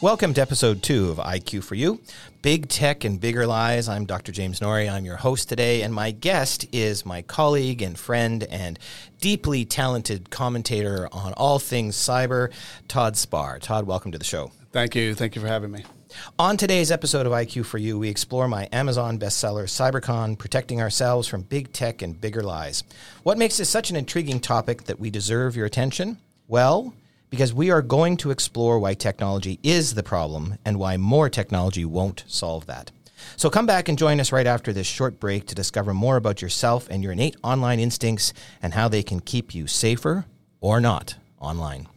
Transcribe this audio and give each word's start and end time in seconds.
Welcome 0.00 0.32
to 0.34 0.40
episode 0.40 0.84
two 0.84 1.10
of 1.10 1.16
IQ 1.16 1.64
for 1.64 1.74
You 1.74 2.00
Big 2.40 2.68
Tech 2.68 3.02
and 3.02 3.20
Bigger 3.20 3.48
Lies. 3.48 3.88
I'm 3.88 4.06
Dr. 4.06 4.30
James 4.30 4.60
Norrie. 4.60 4.88
I'm 4.88 5.04
your 5.04 5.16
host 5.16 5.48
today, 5.48 5.82
and 5.82 5.92
my 5.92 6.12
guest 6.12 6.66
is 6.70 7.04
my 7.04 7.22
colleague 7.22 7.82
and 7.82 7.98
friend 7.98 8.44
and 8.44 8.78
deeply 9.20 9.64
talented 9.64 10.30
commentator 10.30 11.08
on 11.10 11.32
all 11.32 11.58
things 11.58 11.96
cyber, 11.96 12.52
Todd 12.86 13.16
Spar. 13.16 13.58
Todd, 13.58 13.88
welcome 13.88 14.12
to 14.12 14.18
the 14.18 14.24
show. 14.24 14.52
Thank 14.70 14.94
you. 14.94 15.16
Thank 15.16 15.34
you 15.34 15.42
for 15.42 15.48
having 15.48 15.72
me. 15.72 15.84
On 16.38 16.56
today's 16.56 16.92
episode 16.92 17.26
of 17.26 17.32
IQ 17.32 17.66
for 17.66 17.78
You, 17.78 17.98
we 17.98 18.08
explore 18.08 18.46
my 18.46 18.68
Amazon 18.70 19.18
bestseller, 19.18 19.64
CyberCon 19.64 20.38
Protecting 20.38 20.80
Ourselves 20.80 21.26
from 21.26 21.42
Big 21.42 21.72
Tech 21.72 22.02
and 22.02 22.20
Bigger 22.20 22.44
Lies. 22.44 22.84
What 23.24 23.36
makes 23.36 23.56
this 23.56 23.68
such 23.68 23.90
an 23.90 23.96
intriguing 23.96 24.38
topic 24.38 24.84
that 24.84 25.00
we 25.00 25.10
deserve 25.10 25.56
your 25.56 25.66
attention? 25.66 26.18
Well, 26.46 26.94
because 27.30 27.52
we 27.52 27.70
are 27.70 27.82
going 27.82 28.16
to 28.18 28.30
explore 28.30 28.78
why 28.78 28.94
technology 28.94 29.58
is 29.62 29.94
the 29.94 30.02
problem 30.02 30.58
and 30.64 30.78
why 30.78 30.96
more 30.96 31.28
technology 31.28 31.84
won't 31.84 32.24
solve 32.26 32.66
that. 32.66 32.90
So 33.36 33.50
come 33.50 33.66
back 33.66 33.88
and 33.88 33.98
join 33.98 34.20
us 34.20 34.32
right 34.32 34.46
after 34.46 34.72
this 34.72 34.86
short 34.86 35.20
break 35.20 35.46
to 35.46 35.54
discover 35.54 35.92
more 35.92 36.16
about 36.16 36.40
yourself 36.40 36.88
and 36.90 37.02
your 37.02 37.12
innate 37.12 37.36
online 37.42 37.80
instincts 37.80 38.32
and 38.62 38.74
how 38.74 38.88
they 38.88 39.02
can 39.02 39.20
keep 39.20 39.54
you 39.54 39.66
safer 39.66 40.24
or 40.60 40.80
not 40.80 41.16
online. 41.40 41.88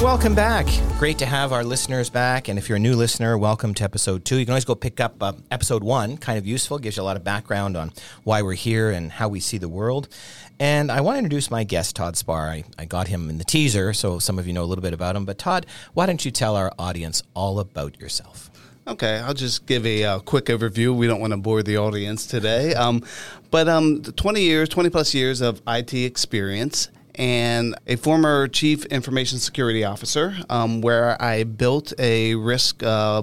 Welcome 0.00 0.36
back. 0.36 0.68
Great 0.96 1.18
to 1.18 1.26
have 1.26 1.52
our 1.52 1.64
listeners 1.64 2.08
back. 2.08 2.46
And 2.46 2.56
if 2.56 2.68
you're 2.68 2.76
a 2.76 2.80
new 2.80 2.94
listener, 2.94 3.36
welcome 3.36 3.74
to 3.74 3.82
episode 3.82 4.24
two. 4.24 4.38
You 4.38 4.44
can 4.44 4.52
always 4.52 4.64
go 4.64 4.76
pick 4.76 5.00
up 5.00 5.20
uh, 5.20 5.32
episode 5.50 5.82
one, 5.82 6.16
kind 6.16 6.38
of 6.38 6.46
useful, 6.46 6.78
gives 6.78 6.96
you 6.96 7.02
a 7.02 7.04
lot 7.04 7.16
of 7.16 7.24
background 7.24 7.76
on 7.76 7.90
why 8.22 8.42
we're 8.42 8.54
here 8.54 8.90
and 8.90 9.10
how 9.10 9.28
we 9.28 9.40
see 9.40 9.58
the 9.58 9.68
world. 9.68 10.08
And 10.60 10.92
I 10.92 11.00
want 11.00 11.16
to 11.16 11.18
introduce 11.18 11.50
my 11.50 11.64
guest, 11.64 11.96
Todd 11.96 12.16
Spar. 12.16 12.48
I, 12.48 12.64
I 12.78 12.84
got 12.84 13.08
him 13.08 13.28
in 13.28 13.38
the 13.38 13.44
teaser, 13.44 13.92
so 13.92 14.20
some 14.20 14.38
of 14.38 14.46
you 14.46 14.52
know 14.52 14.62
a 14.62 14.66
little 14.66 14.82
bit 14.82 14.94
about 14.94 15.16
him. 15.16 15.24
But 15.24 15.36
Todd, 15.36 15.66
why 15.94 16.06
don't 16.06 16.24
you 16.24 16.30
tell 16.30 16.54
our 16.54 16.72
audience 16.78 17.24
all 17.34 17.58
about 17.58 18.00
yourself? 18.00 18.52
Okay, 18.86 19.18
I'll 19.18 19.34
just 19.34 19.66
give 19.66 19.84
a 19.84 20.04
uh, 20.04 20.18
quick 20.20 20.44
overview. 20.44 20.94
We 20.94 21.08
don't 21.08 21.20
want 21.20 21.32
to 21.32 21.38
bore 21.38 21.64
the 21.64 21.76
audience 21.76 22.24
today. 22.24 22.72
Um, 22.72 23.02
but 23.50 23.68
um, 23.68 24.04
20 24.04 24.42
years, 24.42 24.68
20 24.68 24.90
plus 24.90 25.12
years 25.12 25.40
of 25.40 25.60
IT 25.66 25.92
experience 25.92 26.88
and 27.18 27.74
a 27.86 27.96
former 27.96 28.46
chief 28.46 28.84
information 28.86 29.38
security 29.40 29.84
officer, 29.84 30.36
um, 30.48 30.80
where 30.80 31.20
I 31.20 31.42
built 31.44 31.92
a 31.98 32.36
risk 32.36 32.82
uh, 32.82 33.22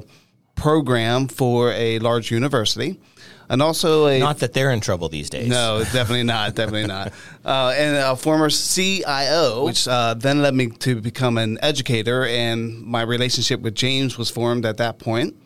program 0.55 1.27
for 1.27 1.71
a 1.71 1.99
large 1.99 2.29
university. 2.29 2.99
And 3.47 3.61
also 3.61 4.07
a 4.07 4.19
not 4.19 4.39
that 4.39 4.53
they're 4.53 4.71
in 4.71 4.79
trouble 4.81 5.07
these 5.07 5.29
days. 5.29 5.47
No, 5.47 5.83
definitely 5.83 6.23
not, 6.23 6.55
definitely 6.55 6.87
not. 6.87 7.13
Uh, 7.45 7.73
and 7.77 7.95
a 7.95 8.15
former 8.15 8.49
CIO, 8.49 9.65
which 9.65 9.87
uh, 9.87 10.15
then 10.15 10.41
led 10.41 10.55
me 10.55 10.67
to 10.67 10.99
become 10.99 11.37
an 11.37 11.59
educator, 11.61 12.25
and 12.25 12.81
my 12.81 13.03
relationship 13.03 13.61
with 13.61 13.75
James 13.75 14.17
was 14.17 14.31
formed 14.31 14.65
at 14.65 14.77
that 14.77 14.97
point. 14.97 15.37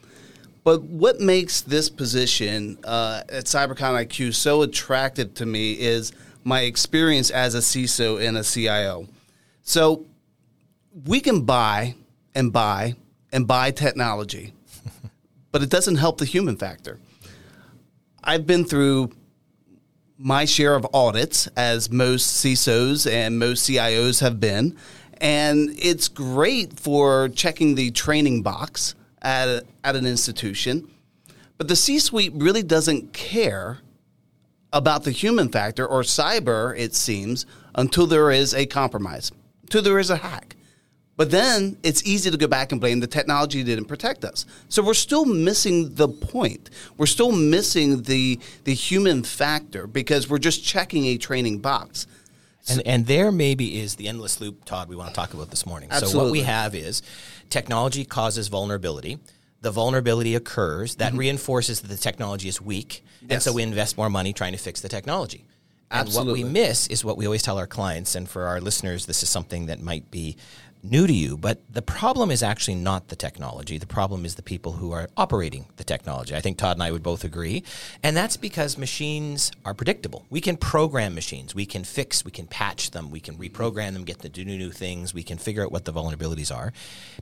But 0.63 0.83
what 0.83 1.19
makes 1.19 1.61
this 1.61 1.89
position 1.89 2.77
uh, 2.85 3.23
at 3.29 3.45
CyberCon 3.45 4.05
IQ 4.05 4.33
so 4.33 4.61
attractive 4.61 5.33
to 5.35 5.45
me 5.45 5.73
is 5.73 6.13
my 6.49 6.61
experience 6.61 7.29
as 7.29 7.55
a 7.55 7.59
CISO 7.59 8.21
and 8.21 8.37
a 8.37 8.43
CIO. 8.43 9.07
So 9.61 10.05
we 11.05 11.21
can 11.21 11.41
buy 11.41 11.95
and 12.35 12.51
buy 12.51 12.95
and 13.31 13.47
buy 13.47 13.71
technology, 13.71 14.53
but 15.51 15.61
it 15.61 15.69
doesn't 15.69 15.95
help 15.95 16.17
the 16.17 16.25
human 16.25 16.57
factor. 16.57 16.99
I've 18.23 18.45
been 18.45 18.65
through 18.65 19.11
my 20.17 20.43
share 20.43 20.75
of 20.75 20.85
audits, 20.93 21.47
as 21.55 21.89
most 21.89 22.43
CISOs 22.43 23.09
and 23.09 23.39
most 23.39 23.69
CIOs 23.69 24.19
have 24.19 24.39
been. 24.39 24.75
And 25.21 25.69
it's 25.77 26.07
great 26.09 26.77
for 26.77 27.29
checking 27.29 27.75
the 27.75 27.91
training 27.91 28.41
box 28.41 28.95
at, 29.21 29.47
a, 29.47 29.65
at 29.83 29.95
an 29.95 30.05
institution. 30.05 30.89
But 31.57 31.67
the 31.67 31.75
C 31.75 31.99
suite 31.99 32.33
really 32.35 32.63
doesn't 32.63 33.13
care 33.13 33.79
about 34.71 35.03
the 35.03 35.11
human 35.11 35.49
factor 35.49 35.85
or 35.85 36.01
cyber, 36.01 36.77
it 36.77 36.93
seems, 36.93 37.45
until 37.75 38.05
there 38.05 38.31
is 38.31 38.53
a 38.53 38.65
compromise, 38.65 39.31
until 39.63 39.81
there 39.81 39.99
is 39.99 40.09
a 40.09 40.17
hack. 40.17 40.55
But 41.19 41.31
then 41.31 41.75
it's 41.83 42.01
easy 42.05 42.31
to 42.31 42.37
go 42.37 42.47
back 42.47 42.71
and 42.71 42.79
blame 42.79 43.01
the 43.01 43.07
technology 43.07 43.61
didn't 43.61 43.85
protect 43.85 44.23
us. 44.23 44.45
So 44.69 44.81
we're 44.81 44.93
still 44.93 45.25
missing 45.25 45.95
the 45.95 46.07
point. 46.07 46.69
We're 46.95 47.07
still 47.07 47.33
missing 47.33 48.03
the 48.03 48.39
the 48.63 48.73
human 48.73 49.23
factor 49.23 49.85
because 49.85 50.29
we're 50.29 50.37
just 50.37 50.63
checking 50.63 51.07
a 51.07 51.17
training 51.17 51.59
box. 51.59 52.07
And 52.69 52.81
and 52.85 53.05
there 53.05 53.33
maybe 53.33 53.81
is 53.81 53.95
the 53.95 54.07
endless 54.07 54.39
loop, 54.39 54.63
Todd, 54.63 54.87
we 54.87 54.95
want 54.95 55.09
to 55.09 55.13
talk 55.13 55.33
about 55.33 55.49
this 55.49 55.65
morning. 55.65 55.89
Absolutely. 55.91 56.13
So 56.13 56.23
what 56.23 56.31
we 56.31 56.41
have 56.43 56.73
is 56.73 57.01
technology 57.49 58.05
causes 58.05 58.47
vulnerability 58.47 59.19
the 59.61 59.71
vulnerability 59.71 60.35
occurs, 60.35 60.95
that 60.95 61.09
mm-hmm. 61.09 61.19
reinforces 61.19 61.81
that 61.81 61.87
the 61.87 61.97
technology 61.97 62.47
is 62.47 62.61
weak, 62.61 63.03
yes. 63.21 63.31
and 63.31 63.41
so 63.41 63.53
we 63.53 63.63
invest 63.63 63.97
more 63.97 64.09
money 64.09 64.33
trying 64.33 64.53
to 64.53 64.57
fix 64.57 64.81
the 64.81 64.89
technology. 64.89 65.45
And 65.91 66.07
Absolutely. 66.07 66.43
what 66.43 66.47
we 66.47 66.53
miss 66.53 66.87
is 66.87 67.03
what 67.03 67.17
we 67.17 67.25
always 67.25 67.41
tell 67.41 67.57
our 67.57 67.67
clients, 67.67 68.15
and 68.15 68.29
for 68.29 68.43
our 68.43 68.61
listeners, 68.61 69.07
this 69.07 69.23
is 69.23 69.29
something 69.29 69.65
that 69.67 69.81
might 69.81 70.11
be 70.11 70.37
new 70.83 71.05
to 71.05 71.13
you, 71.13 71.37
but 71.37 71.59
the 71.69 71.81
problem 71.81 72.31
is 72.31 72.41
actually 72.41 72.75
not 72.75 73.09
the 73.09 73.15
technology. 73.15 73.77
The 73.77 73.87
problem 73.87 74.25
is 74.25 74.35
the 74.35 74.41
people 74.41 74.73
who 74.73 74.91
are 74.91 75.09
operating 75.17 75.65
the 75.77 75.83
technology. 75.83 76.35
I 76.35 76.41
think 76.41 76.57
Todd 76.57 76.77
and 76.77 76.83
I 76.83 76.91
would 76.91 77.03
both 77.03 77.23
agree. 77.23 77.63
And 78.01 78.15
that's 78.15 78.37
because 78.37 78.77
machines 78.77 79.51
are 79.65 79.73
predictable. 79.73 80.25
We 80.29 80.41
can 80.41 80.57
program 80.57 81.15
machines, 81.15 81.53
we 81.53 81.65
can 81.65 81.83
fix, 81.83 82.23
we 82.23 82.31
can 82.31 82.47
patch 82.47 82.91
them, 82.91 83.11
we 83.11 83.19
can 83.19 83.37
reprogram 83.37 83.93
them, 83.93 84.03
get 84.03 84.19
them 84.19 84.31
to 84.31 84.43
do 84.43 84.57
new 84.57 84.71
things, 84.71 85.13
we 85.13 85.23
can 85.23 85.37
figure 85.37 85.63
out 85.63 85.71
what 85.71 85.85
the 85.85 85.93
vulnerabilities 85.93 86.55
are 86.55 86.71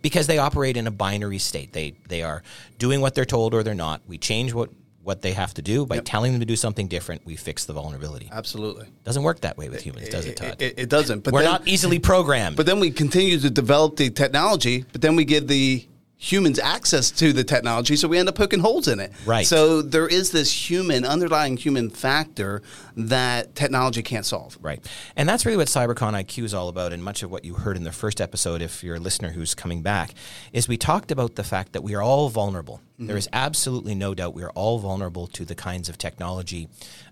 because 0.02 0.28
they 0.28 0.38
operate 0.38 0.78
in 0.78 0.88
a 0.88 0.92
binary 0.92 1.40
state. 1.40 1.74
They, 1.74 1.96
they 2.08 2.22
are 2.22 2.44
doing 2.78 3.02
what 3.02 3.16
they're 3.16 3.26
told 3.26 3.54
or 3.54 3.64
they're 3.64 3.74
not. 3.74 4.02
We 4.08 4.18
change 4.18 4.54
what 4.54 4.70
what 5.08 5.22
they 5.22 5.32
have 5.32 5.54
to 5.54 5.62
do. 5.62 5.86
By 5.86 5.96
yep. 5.96 6.04
telling 6.06 6.34
them 6.34 6.42
to 6.42 6.46
do 6.46 6.58
something 6.58 6.90
different, 6.90 7.26
we 7.26 7.38
fix 7.38 7.64
the 7.64 7.72
vulnerability. 7.72 8.30
Absolutely. 8.30 8.88
Doesn't 9.06 9.24
work 9.24 9.40
that 9.40 9.58
way 9.58 9.70
with 9.70 9.82
humans, 9.82 10.10
it, 10.10 10.12
does 10.12 10.26
it, 10.26 10.36
Todd? 10.36 10.62
It, 10.62 10.78
it 10.78 10.90
doesn't. 10.90 11.24
But 11.24 11.34
we're 11.34 11.44
then, 11.44 11.52
not 11.52 11.68
easily 11.68 11.98
programmed. 11.98 12.58
But 12.58 12.66
then 12.66 12.82
we 12.82 12.92
continue 12.92 13.40
to 13.40 13.50
develop 13.50 13.96
the 13.96 14.10
technology, 14.10 14.84
but 14.92 15.02
then 15.02 15.16
we 15.16 15.24
give 15.24 15.48
the 15.48 15.88
humans 16.18 16.58
access 16.58 17.12
to 17.12 17.32
the 17.32 17.44
technology, 17.44 17.96
so 17.96 18.08
we 18.08 18.18
end 18.18 18.28
up 18.28 18.36
poking 18.36 18.60
holes 18.60 18.88
in 18.88 19.00
it. 19.00 19.12
Right. 19.26 19.46
So 19.46 19.82
there 19.84 20.08
is 20.08 20.32
this 20.32 20.52
human, 20.70 21.06
underlying 21.06 21.58
human 21.58 21.90
factor 21.92 22.64
that 22.96 23.54
technology 23.56 24.02
can't 24.02 24.26
solve. 24.26 24.58
Right. 24.60 24.84
And 25.16 25.30
that's 25.30 25.46
really 25.46 25.58
what 25.58 25.68
CyberCon 25.68 26.14
IQ 26.14 26.44
is 26.44 26.54
all 26.54 26.70
about, 26.70 26.92
and 26.92 27.04
much 27.04 27.22
of 27.22 27.30
what 27.30 27.46
you 27.46 27.54
heard 27.54 27.78
in 27.78 27.84
the 27.84 27.92
first 27.92 28.20
episode, 28.20 28.62
if 28.62 28.84
you're 28.84 28.96
a 28.96 29.00
listener 29.00 29.30
who's 29.30 29.54
coming 29.54 29.84
back, 29.84 30.16
is 30.54 30.68
we 30.68 30.78
talked 30.78 31.12
about 31.12 31.36
the 31.36 31.44
fact 31.44 31.74
that 31.74 31.84
we 31.84 31.94
are 31.94 32.02
all 32.02 32.30
vulnerable. 32.30 32.82
Mm-hmm. 32.96 33.08
There 33.08 33.18
is 33.18 33.30
absolutely 33.32 33.94
no 33.94 34.16
doubt 34.16 34.34
we 34.34 34.44
are 34.44 34.52
all 34.52 34.80
vulnerable 34.80 35.28
to 35.28 35.46
the 35.46 35.54
kinds 35.54 35.88
of 35.88 36.00
technology 36.00 36.68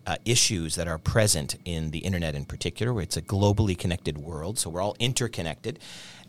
uh, 0.07 0.15
issues 0.25 0.75
that 0.75 0.87
are 0.87 0.97
present 0.97 1.57
in 1.63 1.91
the 1.91 1.99
internet 1.99 2.33
in 2.33 2.45
particular, 2.45 2.91
where 2.91 3.03
it's 3.03 3.17
a 3.17 3.21
globally 3.21 3.77
connected 3.77 4.17
world, 4.17 4.57
so 4.57 4.71
we're 4.71 4.81
all 4.81 4.95
interconnected. 4.99 5.77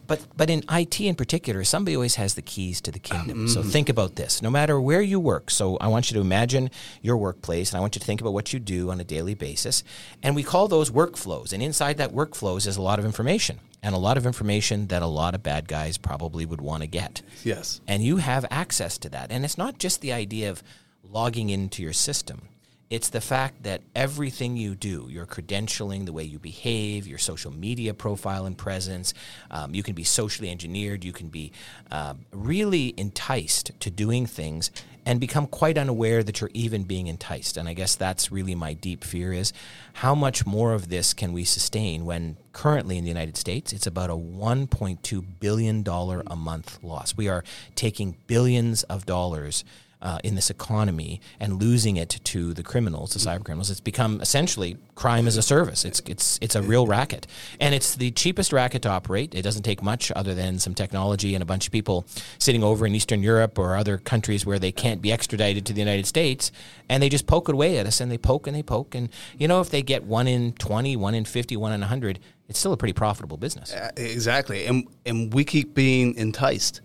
But 0.06 0.26
but 0.36 0.50
in 0.50 0.62
IT 0.70 1.00
in 1.00 1.14
particular, 1.14 1.64
somebody 1.64 1.96
always 1.96 2.16
has 2.16 2.34
the 2.34 2.42
keys 2.42 2.80
to 2.82 2.90
the 2.90 2.98
kingdom. 2.98 3.38
Mm-hmm. 3.38 3.46
So 3.48 3.62
think 3.62 3.88
about 3.88 4.16
this. 4.16 4.42
No 4.42 4.50
matter 4.50 4.80
where 4.80 5.02
you 5.02 5.18
work, 5.18 5.50
so 5.50 5.76
I 5.78 5.88
want 5.88 6.10
you 6.10 6.14
to 6.14 6.20
imagine 6.20 6.70
your 7.02 7.16
workplace, 7.16 7.70
and 7.70 7.78
I 7.78 7.80
want 7.80 7.94
you 7.96 8.00
to 8.00 8.06
think 8.06 8.20
about 8.20 8.32
what 8.32 8.52
you 8.52 8.58
do 8.58 8.90
on 8.90 9.00
a 9.00 9.04
daily 9.04 9.34
basis. 9.34 9.82
And 10.22 10.34
we 10.34 10.42
call 10.42 10.68
those 10.68 10.90
workflows. 10.90 11.52
And 11.52 11.62
inside 11.62 11.96
that 11.98 12.12
workflows 12.12 12.66
is 12.66 12.76
a 12.76 12.82
lot 12.82 12.98
of 12.98 13.04
information, 13.04 13.60
and 13.82 13.94
a 13.94 13.98
lot 13.98 14.16
of 14.16 14.26
information 14.26 14.88
that 14.88 15.02
a 15.02 15.06
lot 15.06 15.34
of 15.34 15.42
bad 15.42 15.68
guys 15.68 15.98
probably 15.98 16.46
would 16.46 16.60
want 16.60 16.82
to 16.82 16.86
get. 16.86 17.22
Yes. 17.44 17.80
And 17.86 18.02
you 18.02 18.18
have 18.18 18.44
access 18.50 18.98
to 18.98 19.08
that. 19.10 19.30
And 19.30 19.44
it's 19.44 19.58
not 19.58 19.78
just 19.78 20.00
the 20.00 20.12
idea 20.12 20.50
of 20.50 20.62
logging 21.02 21.50
into 21.50 21.82
your 21.82 21.92
system. 21.92 22.48
It's 22.88 23.08
the 23.08 23.20
fact 23.20 23.64
that 23.64 23.82
everything 23.96 24.56
you 24.56 24.76
do, 24.76 25.08
your 25.10 25.26
credentialing, 25.26 26.06
the 26.06 26.12
way 26.12 26.22
you 26.22 26.38
behave, 26.38 27.06
your 27.08 27.18
social 27.18 27.52
media 27.52 27.92
profile 27.94 28.46
and 28.46 28.56
presence, 28.56 29.12
um, 29.50 29.74
you 29.74 29.82
can 29.82 29.94
be 29.94 30.04
socially 30.04 30.50
engineered, 30.50 31.02
you 31.02 31.12
can 31.12 31.28
be 31.28 31.50
uh, 31.90 32.14
really 32.30 32.94
enticed 32.96 33.72
to 33.80 33.90
doing 33.90 34.24
things 34.24 34.70
and 35.04 35.20
become 35.20 35.46
quite 35.46 35.78
unaware 35.78 36.22
that 36.22 36.40
you're 36.40 36.50
even 36.52 36.82
being 36.82 37.08
enticed. 37.08 37.56
And 37.56 37.68
I 37.68 37.74
guess 37.74 37.94
that's 37.96 38.30
really 38.30 38.54
my 38.54 38.72
deep 38.72 39.02
fear 39.04 39.32
is 39.32 39.52
how 39.94 40.14
much 40.14 40.44
more 40.44 40.72
of 40.72 40.88
this 40.88 41.14
can 41.14 41.32
we 41.32 41.44
sustain 41.44 42.04
when 42.04 42.36
currently 42.52 42.98
in 42.98 43.04
the 43.04 43.08
United 43.08 43.36
States 43.36 43.72
it's 43.72 43.86
about 43.86 44.10
a 44.10 44.14
1.2 44.14 45.24
billion 45.40 45.82
dollar 45.82 46.22
a 46.26 46.36
month 46.36 46.82
loss. 46.82 47.16
We 47.16 47.28
are 47.28 47.44
taking 47.74 48.16
billions 48.26 48.82
of 48.84 49.06
dollars 49.06 49.64
uh, 50.02 50.18
in 50.22 50.34
this 50.34 50.50
economy 50.50 51.20
and 51.40 51.60
losing 51.60 51.96
it 51.96 52.20
to 52.24 52.52
the 52.54 52.62
criminals, 52.62 53.14
the 53.14 53.18
cyber 53.18 53.44
criminals. 53.44 53.70
It's 53.70 53.80
become 53.80 54.20
essentially 54.20 54.76
crime 54.94 55.26
as 55.26 55.36
a 55.36 55.42
service. 55.42 55.84
It's 55.84 56.00
it's 56.06 56.38
it's 56.42 56.54
a 56.54 56.62
real 56.62 56.86
racket, 56.86 57.26
and 57.60 57.74
it's 57.74 57.96
the 57.96 58.10
cheapest 58.10 58.52
racket 58.52 58.82
to 58.82 58.88
operate. 58.88 59.34
It 59.34 59.42
doesn't 59.42 59.62
take 59.62 59.82
much 59.82 60.12
other 60.14 60.34
than 60.34 60.58
some 60.58 60.74
technology 60.74 61.34
and 61.34 61.42
a 61.42 61.46
bunch 61.46 61.66
of 61.66 61.72
people 61.72 62.06
sitting 62.38 62.62
over 62.62 62.86
in 62.86 62.94
Eastern 62.94 63.22
Europe 63.22 63.58
or 63.58 63.76
other 63.76 63.98
countries 63.98 64.44
where 64.44 64.58
they 64.58 64.72
can't 64.72 65.00
be 65.00 65.12
extradited 65.12 65.64
to 65.66 65.72
the 65.72 65.80
United 65.80 66.06
States, 66.06 66.52
and 66.88 67.02
they 67.02 67.08
just 67.08 67.26
poke 67.26 67.48
away 67.48 67.78
at 67.78 67.86
us, 67.86 68.00
and 68.00 68.10
they 68.10 68.18
poke 68.18 68.46
and 68.46 68.54
they 68.54 68.62
poke, 68.62 68.94
and 68.94 69.08
you 69.38 69.48
know 69.48 69.60
if 69.60 69.70
they 69.70 69.82
get 69.82 70.04
one 70.04 70.28
in 70.28 70.52
20, 70.52 70.96
one 70.96 71.14
in 71.14 71.24
50, 71.24 71.56
one 71.56 71.72
in 71.72 71.82
hundred, 71.82 72.20
it's 72.48 72.58
still 72.58 72.72
a 72.72 72.76
pretty 72.76 72.92
profitable 72.92 73.36
business. 73.36 73.72
Uh, 73.72 73.90
exactly, 73.96 74.66
and 74.66 74.86
and 75.04 75.32
we 75.32 75.44
keep 75.44 75.74
being 75.74 76.14
enticed. 76.16 76.80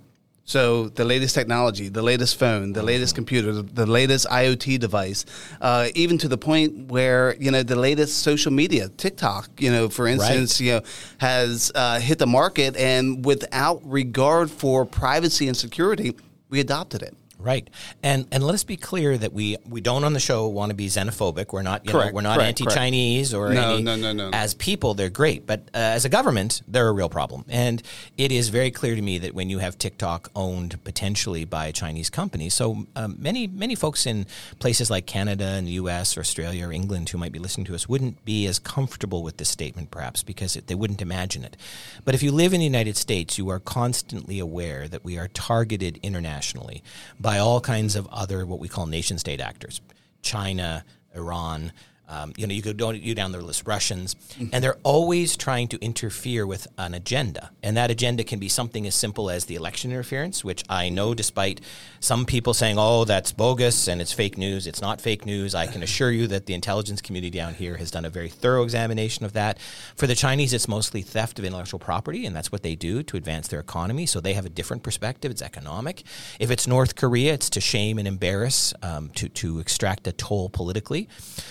So 0.52 0.90
the 0.90 1.06
latest 1.06 1.34
technology, 1.34 1.88
the 1.88 2.02
latest 2.02 2.36
phone, 2.38 2.74
the 2.74 2.84
latest 2.84 3.16
computer, 3.16 3.54
the 3.54 3.86
latest 3.86 4.28
IoT 4.28 4.82
device, 4.82 5.24
uh, 5.62 5.88
even 5.96 6.18
to 6.18 6.28
the 6.28 6.38
point 6.38 6.90
where 6.90 7.38
you 7.38 7.52
know 7.52 7.64
the 7.64 7.78
latest 7.78 8.18
social 8.18 8.52
media, 8.52 8.90
TikTok, 8.90 9.50
you 9.60 9.72
know, 9.72 9.88
for 9.88 10.08
instance, 10.08 10.60
right. 10.60 10.66
you 10.66 10.72
know, 10.74 10.82
has 11.20 11.72
uh, 11.74 12.02
hit 12.02 12.20
the 12.20 12.28
market, 12.28 12.76
and 12.76 13.24
without 13.24 13.80
regard 13.86 14.52
for 14.52 14.86
privacy 14.86 15.48
and 15.48 15.56
security, 15.56 16.18
we 16.50 16.60
adopted 16.60 17.02
it. 17.02 17.16
Right, 17.42 17.70
and 18.04 18.28
and 18.32 18.44
let 18.44 18.54
us 18.54 18.64
be 18.64 18.78
clear 18.78 19.18
that 19.18 19.34
we 19.34 19.58
we 19.68 19.82
don't 19.82 20.04
on 20.04 20.14
the 20.14 20.20
show 20.20 20.48
want 20.48 20.70
to 20.70 20.76
be 20.76 20.88
xenophobic. 20.88 21.52
We're 21.52 21.64
not, 21.64 21.86
you 21.86 21.92
correct, 21.92 22.12
know, 22.12 22.16
we're 22.16 22.22
not 22.22 22.38
correct, 22.38 22.62
anti-Chinese 22.62 23.32
correct. 23.32 23.52
or 23.52 23.54
no, 23.56 23.74
any, 23.74 23.84
no, 23.84 23.96
no, 23.96 24.14
no. 24.14 24.30
As 24.32 24.54
people, 24.54 24.94
they're 24.94 25.10
great, 25.10 25.48
but 25.48 25.62
uh, 25.74 25.78
as 25.78 26.06
a 26.06 26.10
government, 26.10 26.62
they're 26.68 26.88
a 26.88 26.92
real 26.92 27.10
problem. 27.10 27.46
And 27.50 27.82
it 28.18 28.32
is 28.32 28.50
very 28.50 28.70
clear 28.70 28.96
to 28.96 29.02
me 29.02 29.18
that 29.18 29.34
when 29.34 29.50
you 29.50 29.60
have 29.60 29.78
TikTok 29.78 30.30
owned 30.36 30.84
potentially 30.84 31.46
by 31.46 31.66
a 31.66 31.72
Chinese 31.72 32.10
company, 32.10 32.50
so 32.50 32.86
um, 32.96 33.16
many 33.18 33.48
many 33.48 33.76
folks 33.76 34.06
in 34.06 34.26
places 34.60 34.90
like 34.92 35.06
Canada 35.06 35.46
and 35.46 35.68
the 35.68 35.74
U.S. 35.74 36.16
or 36.16 36.20
Australia 36.20 36.68
or 36.68 36.72
England 36.72 37.10
who 37.10 37.18
might 37.18 37.32
be 37.32 37.40
listening 37.40 37.66
to 37.66 37.76
us 37.76 37.90
wouldn't 37.90 38.24
be 38.24 38.46
as 38.46 38.60
comfortable 38.60 39.24
with 39.24 39.38
this 39.38 39.50
statement, 39.50 39.92
perhaps 39.92 40.24
because 40.24 40.56
it, 40.56 40.68
they 40.68 40.76
wouldn't 40.76 41.02
imagine 41.02 41.44
it. 41.44 41.58
But 42.06 42.16
if 42.16 42.24
you 42.24 42.32
live 42.32 42.54
in 42.54 42.60
the 42.60 42.66
United 42.66 42.98
States, 42.98 43.38
you 43.38 43.50
are 43.50 43.60
constantly 43.60 44.40
aware 44.40 44.88
that 44.88 45.04
we 45.04 45.18
are 45.18 45.28
targeted 45.28 46.00
internationally 46.04 46.84
by 47.20 47.31
all 47.40 47.62
kinds 47.62 47.96
of 47.96 48.08
other 48.08 48.46
what 48.46 48.60
we 48.60 48.68
call 48.68 48.86
nation 48.86 49.18
state 49.18 49.40
actors. 49.42 49.82
China, 50.22 50.86
Iran, 51.16 51.72
um, 52.12 52.34
you 52.36 52.46
know, 52.46 52.54
you 52.54 52.62
go 52.62 52.92
you 52.92 53.16
down 53.16 53.32
the 53.32 53.40
list, 53.40 53.66
Russians, 53.66 54.18
and 54.52 54.62
they're 54.62 54.78
always 54.84 55.38
trying 55.38 55.70
to 55.70 55.78
interfere 55.80 56.46
with 56.46 56.68
an 56.78 56.94
agenda, 56.94 57.52
and 57.64 57.78
that 57.78 57.90
agenda 57.90 58.26
can 58.26 58.38
be 58.38 58.50
something 58.50 58.86
as 58.86 58.94
simple 58.96 59.30
as 59.30 59.46
the 59.46 59.56
election 59.56 59.92
interference, 59.92 60.44
which 60.44 60.64
I 60.70 60.90
know, 60.90 61.14
despite 61.14 61.62
some 62.02 62.26
people 62.26 62.54
saying, 62.54 62.78
"Oh, 62.78 63.06
that's 63.06 63.32
bogus 63.32 63.88
and 63.88 64.02
it's 64.02 64.12
fake 64.12 64.38
news," 64.38 64.68
it's 64.68 64.82
not 64.82 65.00
fake 65.00 65.26
news. 65.26 65.56
I 65.56 65.68
can 65.68 65.84
assure 65.84 66.12
you 66.12 66.28
that 66.28 66.48
the 66.48 66.54
intelligence 66.54 67.02
community 67.02 67.38
down 67.38 67.54
here 67.54 67.78
has 67.78 67.90
done 67.92 68.04
a 68.04 68.10
very 68.10 68.30
thorough 68.30 68.64
examination 68.64 69.24
of 69.26 69.32
that. 69.34 69.58
For 69.96 70.06
the 70.06 70.16
Chinese, 70.16 70.52
it's 70.54 70.68
mostly 70.68 71.02
theft 71.02 71.40
of 71.40 71.46
intellectual 71.46 71.80
property, 71.80 72.26
and 72.26 72.36
that's 72.36 72.52
what 72.52 72.62
they 72.62 72.76
do 72.76 73.04
to 73.04 73.16
advance 73.16 73.48
their 73.48 73.62
economy. 73.62 74.06
So 74.06 74.20
they 74.20 74.34
have 74.34 74.46
a 74.46 74.50
different 74.50 74.84
perspective. 74.84 75.32
It's 75.32 75.42
economic. 75.42 76.04
If 76.40 76.52
it's 76.52 76.68
North 76.68 76.96
Korea, 76.96 77.34
it's 77.34 77.50
to 77.52 77.62
shame 77.62 77.98
and 77.98 78.08
embarrass, 78.08 78.74
um, 78.82 79.12
to 79.16 79.30
to 79.30 79.60
extract 79.60 80.08
a 80.08 80.12
toll 80.12 80.50
politically. 80.50 81.08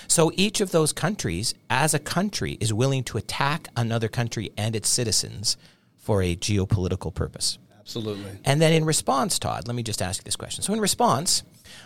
So 0.06 0.30
each 0.34 0.49
each 0.50 0.60
of 0.60 0.72
those 0.72 0.92
countries, 0.92 1.54
as 1.70 1.94
a 1.94 2.00
country, 2.00 2.58
is 2.60 2.74
willing 2.74 3.04
to 3.04 3.16
attack 3.16 3.68
another 3.76 4.08
country 4.08 4.50
and 4.56 4.74
its 4.74 4.88
citizens 4.88 5.56
for 5.96 6.24
a 6.24 6.34
geopolitical 6.34 7.14
purpose. 7.14 7.60
Absolutely. 7.78 8.32
And 8.44 8.60
then 8.60 8.72
in 8.72 8.84
response, 8.84 9.38
Todd, 9.38 9.68
let 9.68 9.76
me 9.76 9.84
just 9.84 10.02
ask 10.02 10.20
you 10.20 10.24
this 10.24 10.34
question. 10.34 10.64
So 10.64 10.72
in 10.72 10.80
response, 10.80 11.44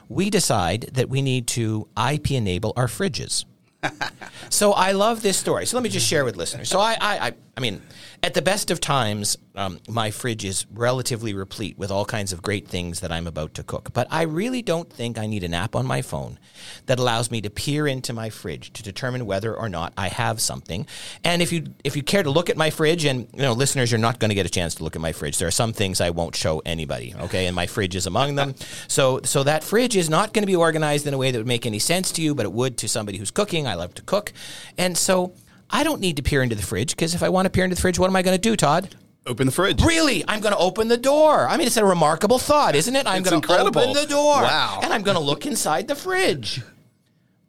we 0.09 0.31
decide 0.31 0.89
that 0.95 1.11
we 1.11 1.21
need 1.21 1.47
to 1.49 1.87
IP 2.11 2.31
enable 2.31 2.73
our 2.75 2.87
fridges. 2.87 3.45
so 4.49 4.73
I 4.73 4.93
love 4.93 5.21
this 5.21 5.37
story. 5.37 5.67
So 5.67 5.77
let 5.77 5.83
me 5.83 5.91
just 5.91 6.07
share 6.07 6.25
with 6.25 6.37
listeners. 6.37 6.71
So 6.71 6.81
I, 6.81 6.97
I, 6.99 7.19
I, 7.19 7.33
I 7.57 7.61
mean, 7.61 7.83
at 8.23 8.35
the 8.35 8.43
best 8.43 8.71
of 8.71 8.81
times, 8.81 9.37
um, 9.55 9.79
my 9.89 10.11
fridge 10.11 10.45
is 10.45 10.67
relatively 10.73 11.35
replete 11.35 11.79
with 11.79 11.91
all 11.91 12.05
kinds 12.05 12.33
of 12.33 12.43
great 12.43 12.67
things 12.67 13.01
that 13.01 13.13
I'm 13.13 13.29
about 13.29 13.55
to 13.55 13.63
cook. 13.63 13.93
But 13.93 14.09
I 14.11 14.23
really 14.23 14.61
don't 14.61 14.93
think 14.93 15.19
I 15.19 15.27
need 15.27 15.45
an 15.45 15.55
app 15.55 15.77
on 15.77 15.87
my 15.87 16.03
phone 16.03 16.41
that 16.87 16.99
allows 16.99 17.31
me 17.31 17.41
to 17.43 17.51
peer 17.51 17.87
into 17.87 18.13
my 18.13 18.31
fridge 18.31 18.73
to 18.73 18.83
determine 18.83 19.25
whether 19.27 19.55
or 19.55 19.69
not 19.69 19.93
I 19.97 20.09
have 20.09 20.41
something. 20.41 20.87
And 21.23 21.43
if 21.43 21.53
you 21.53 21.67
if 21.85 21.95
you 21.97 22.03
care 22.03 22.25
to 22.25 22.31
look 22.31 22.51
at 22.51 22.57
my 22.57 22.71
fridge, 22.71 23.05
and 23.05 23.29
you 23.33 23.43
know, 23.43 23.53
listeners, 23.53 23.93
you're 23.93 24.01
not 24.01 24.19
going 24.19 24.31
to 24.31 24.35
get 24.35 24.47
a 24.47 24.51
chance 24.51 24.75
to 24.77 24.85
look 24.85 24.97
at 24.97 25.03
my 25.03 25.13
fridge. 25.13 25.39
There 25.39 25.49
are 25.49 25.53
some 25.53 25.73
things 25.73 26.01
I 26.01 26.11
won't 26.11 26.35
show 26.35 26.61
anybody. 26.67 27.15
Okay, 27.15 27.47
and 27.47 27.55
my 27.55 27.67
fridge 27.67 27.95
is 27.95 28.07
among 28.07 28.35
them. 28.35 28.57
So 28.89 29.21
so 29.23 29.45
that 29.45 29.63
fridge 29.63 29.97
is 29.97 30.11
not 30.11 30.33
going 30.33 30.43
to 30.43 30.47
be 30.47 30.57
organized 30.57 31.07
in 31.07 31.15
a 31.15 31.19
way 31.19 31.31
that 31.31 31.39
would 31.39 31.47
make 31.47 31.67
any 31.67 31.79
sense 31.79 32.11
to 32.13 32.23
you, 32.23 32.35
but 32.35 32.47
it 32.47 32.53
would 32.53 32.77
to 32.79 32.89
somebody 32.89 33.19
who's 33.19 33.31
cooking. 33.31 33.69
I 33.69 33.75
love 33.75 33.95
to 33.95 34.03
cook, 34.03 34.33
and 34.77 34.99
so 34.99 35.35
I 35.71 35.83
don't 35.83 36.01
need 36.01 36.17
to 36.17 36.23
peer 36.23 36.43
into 36.43 36.55
the 36.55 36.63
fridge 36.63 36.91
because 36.91 37.15
if 37.15 37.23
I 37.23 37.29
want 37.29 37.47
to 37.47 37.51
peer 37.51 37.65
into 37.65 37.75
the 37.77 37.81
fridge, 37.81 37.99
what 37.99 38.09
am 38.09 38.17
I 38.17 38.23
going 38.23 38.37
to 38.37 38.41
do, 38.41 38.57
Todd? 38.57 38.95
Open 39.27 39.47
the 39.47 39.53
fridge. 39.53 39.83
Really? 39.83 40.23
I'm 40.29 40.41
going 40.41 40.53
to 40.53 40.59
open 40.59 40.89
the 40.89 40.99
door. 40.99 41.49
I 41.49 41.57
mean, 41.57 41.67
it's 41.67 41.79
a 41.79 41.85
remarkable 41.85 42.39
thought, 42.39 42.75
isn't 42.75 42.95
it? 42.95 43.07
I'm 43.07 43.23
going 43.23 43.41
to 43.41 43.59
open 43.59 43.95
the 43.95 44.07
door. 44.07 44.43
Wow. 44.43 44.81
And 44.83 44.93
I'm 44.93 45.03
going 45.03 45.17
to 45.17 45.23
look 45.23 45.47
inside 45.47 45.89
the 45.89 45.95
fridge. 45.95 46.61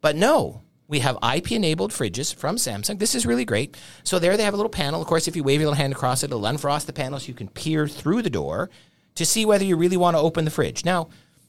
But 0.00 0.16
no, 0.16 0.62
we 0.88 1.00
have 1.00 1.18
IP 1.22 1.52
enabled 1.52 1.90
fridges 1.90 2.34
from 2.34 2.56
Samsung. 2.56 2.98
This 2.98 3.14
is 3.14 3.26
really 3.26 3.44
great. 3.44 3.76
So 4.04 4.18
there 4.18 4.36
they 4.36 4.44
have 4.44 4.54
a 4.54 4.56
little 4.56 4.70
panel. 4.70 5.02
Of 5.02 5.06
course, 5.06 5.28
if 5.28 5.36
you 5.36 5.42
wave 5.42 5.60
your 5.60 5.68
little 5.70 5.80
hand 5.80 5.92
across 5.92 6.22
it, 6.22 6.26
it'll 6.26 6.46
unfrost 6.46 6.86
the 6.86 6.92
panel 6.92 7.18
so 7.18 7.28
you 7.28 7.34
can 7.34 7.48
peer 7.48 7.86
through 7.86 8.22
the 8.22 8.30
door 8.30 8.70
to 9.16 9.26
see 9.26 9.44
whether 9.44 9.64
you 9.64 9.76
really 9.76 9.96
want 9.96 10.16
to 10.16 10.20
open 10.20 10.44
the 10.44 10.50
fridge. 10.50 10.84
Now, 10.84 11.08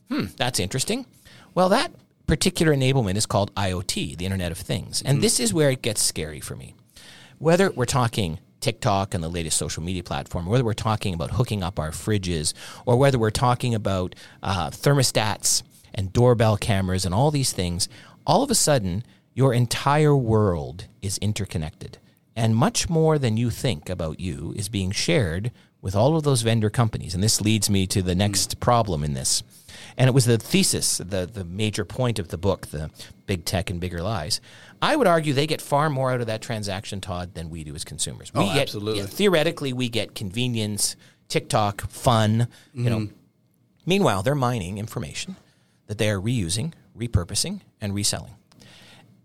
hmm, 0.09 0.25
that's 0.37 0.59
interesting. 0.59 1.05
Well, 1.53 1.69
that 1.69 1.91
particular 2.27 2.75
enablement 2.75 3.15
is 3.15 3.25
called 3.25 3.53
IoT, 3.55 4.17
the 4.17 4.25
Internet 4.25 4.51
of 4.51 4.57
Things. 4.57 5.01
And 5.01 5.19
mm 5.19 5.21
this 5.21 5.39
is 5.39 5.53
where 5.53 5.71
it 5.71 5.81
gets 5.81 6.01
scary 6.01 6.39
for 6.39 6.55
me. 6.55 6.75
Whether 7.39 7.71
we're 7.71 7.85
talking 7.85 8.39
TikTok 8.59 9.13
and 9.13 9.23
the 9.23 9.29
latest 9.29 9.57
social 9.57 9.83
media 9.83 10.03
platform, 10.03 10.45
whether 10.45 10.63
we're 10.63 10.73
talking 10.73 11.13
about 11.13 11.31
hooking 11.31 11.63
up 11.63 11.79
our 11.79 11.91
fridges, 11.91 12.53
or 12.85 12.97
whether 12.97 13.17
we're 13.17 13.29
talking 13.29 13.73
about 13.73 14.15
uh, 14.43 14.69
thermostats 14.69 15.63
and 15.93 16.13
doorbell 16.13 16.57
cameras 16.57 17.05
and 17.05 17.13
all 17.13 17.31
these 17.31 17.51
things, 17.51 17.89
all 18.25 18.43
of 18.43 18.51
a 18.51 18.55
sudden, 18.55 19.03
your 19.33 19.53
entire 19.53 20.15
world 20.15 20.85
is 21.01 21.17
interconnected. 21.19 21.97
And 22.35 22.55
much 22.55 22.89
more 22.89 23.17
than 23.17 23.37
you 23.37 23.49
think 23.49 23.89
about 23.89 24.19
you 24.19 24.53
is 24.55 24.69
being 24.69 24.91
shared 24.91 25.51
with 25.87 25.95
all 25.95 26.17
of 26.17 26.23
those 26.23 26.41
vendor 26.41 26.69
companies. 26.69 27.15
And 27.15 27.23
this 27.23 27.39
leads 27.39 27.69
me 27.69 27.87
to 27.87 28.01
the 28.01 28.13
next 28.13 28.59
problem 28.59 29.05
in 29.05 29.13
this. 29.13 29.41
And 29.95 30.09
it 30.09 30.13
was 30.13 30.25
the 30.25 30.37
thesis, 30.37 30.97
the, 30.97 31.25
the 31.25 31.45
major 31.45 31.85
point 31.85 32.19
of 32.19 32.27
the 32.27 32.37
book, 32.37 32.67
the 32.67 32.91
big 33.25 33.45
tech 33.45 33.69
and 33.69 33.79
bigger 33.79 34.01
lies. 34.01 34.41
I 34.81 34.97
would 34.97 35.07
argue 35.07 35.31
they 35.31 35.47
get 35.47 35.61
far 35.61 35.89
more 35.89 36.11
out 36.11 36.19
of 36.19 36.27
that 36.27 36.41
transaction, 36.41 36.99
Todd, 36.99 37.35
than 37.35 37.49
we 37.49 37.63
do 37.63 37.73
as 37.73 37.85
consumers. 37.85 38.33
We 38.33 38.41
oh, 38.41 38.53
get, 38.53 38.63
absolutely. 38.63 38.99
Yeah, 38.99 39.05
theoretically, 39.05 39.71
we 39.71 39.87
get 39.87 40.13
convenience, 40.13 40.97
TikTok, 41.29 41.89
fun. 41.89 42.49
Mm-hmm. 42.49 42.83
You 42.83 42.89
know. 42.89 42.99
Mm-hmm. 42.99 43.15
Meanwhile, 43.85 44.23
they're 44.23 44.35
mining 44.35 44.79
information 44.79 45.37
that 45.85 45.97
they 45.97 46.09
are 46.09 46.19
reusing, 46.19 46.73
repurposing, 46.97 47.61
and 47.79 47.95
reselling. 47.95 48.35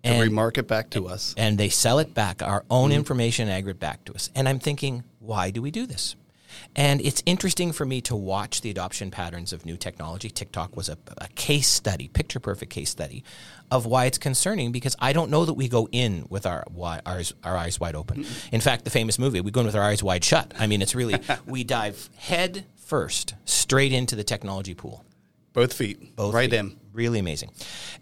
And 0.04 0.30
remarket 0.30 0.68
back 0.68 0.90
to 0.90 1.08
us. 1.08 1.34
And 1.36 1.58
they 1.58 1.70
sell 1.70 1.98
it 1.98 2.14
back, 2.14 2.40
our 2.40 2.64
own 2.70 2.90
mm-hmm. 2.90 2.98
information 2.98 3.48
aggregate 3.48 3.80
back 3.80 4.04
to 4.04 4.14
us. 4.14 4.30
And 4.36 4.48
I'm 4.48 4.60
thinking, 4.60 5.02
why 5.18 5.50
do 5.50 5.60
we 5.60 5.72
do 5.72 5.86
this? 5.86 6.14
And 6.74 7.00
it's 7.00 7.22
interesting 7.26 7.72
for 7.72 7.84
me 7.84 8.00
to 8.02 8.16
watch 8.16 8.60
the 8.60 8.70
adoption 8.70 9.10
patterns 9.10 9.52
of 9.52 9.66
new 9.66 9.76
technology. 9.76 10.30
TikTok 10.30 10.76
was 10.76 10.88
a, 10.88 10.96
a 11.18 11.28
case 11.28 11.68
study, 11.68 12.08
picture 12.08 12.40
perfect 12.40 12.72
case 12.72 12.90
study 12.90 13.24
of 13.70 13.86
why 13.86 14.04
it's 14.04 14.18
concerning 14.18 14.72
because 14.72 14.94
I 14.98 15.12
don't 15.12 15.30
know 15.30 15.44
that 15.44 15.54
we 15.54 15.68
go 15.68 15.88
in 15.92 16.26
with 16.28 16.46
our, 16.46 16.64
our, 17.06 17.22
our 17.44 17.56
eyes 17.56 17.80
wide 17.80 17.94
open. 17.94 18.26
In 18.52 18.60
fact, 18.60 18.84
the 18.84 18.90
famous 18.90 19.18
movie, 19.18 19.40
we 19.40 19.50
go 19.50 19.60
in 19.60 19.66
with 19.66 19.76
our 19.76 19.82
eyes 19.82 20.02
wide 20.02 20.24
shut. 20.24 20.52
I 20.58 20.66
mean, 20.66 20.82
it's 20.82 20.94
really, 20.94 21.18
we 21.46 21.64
dive 21.64 22.10
head 22.16 22.66
first 22.76 23.34
straight 23.44 23.92
into 23.92 24.16
the 24.16 24.24
technology 24.24 24.74
pool. 24.74 25.04
Both 25.52 25.72
feet. 25.72 26.16
Both 26.16 26.34
right 26.34 26.50
feet. 26.50 26.58
in. 26.58 26.78
Really 26.92 27.18
amazing. 27.18 27.50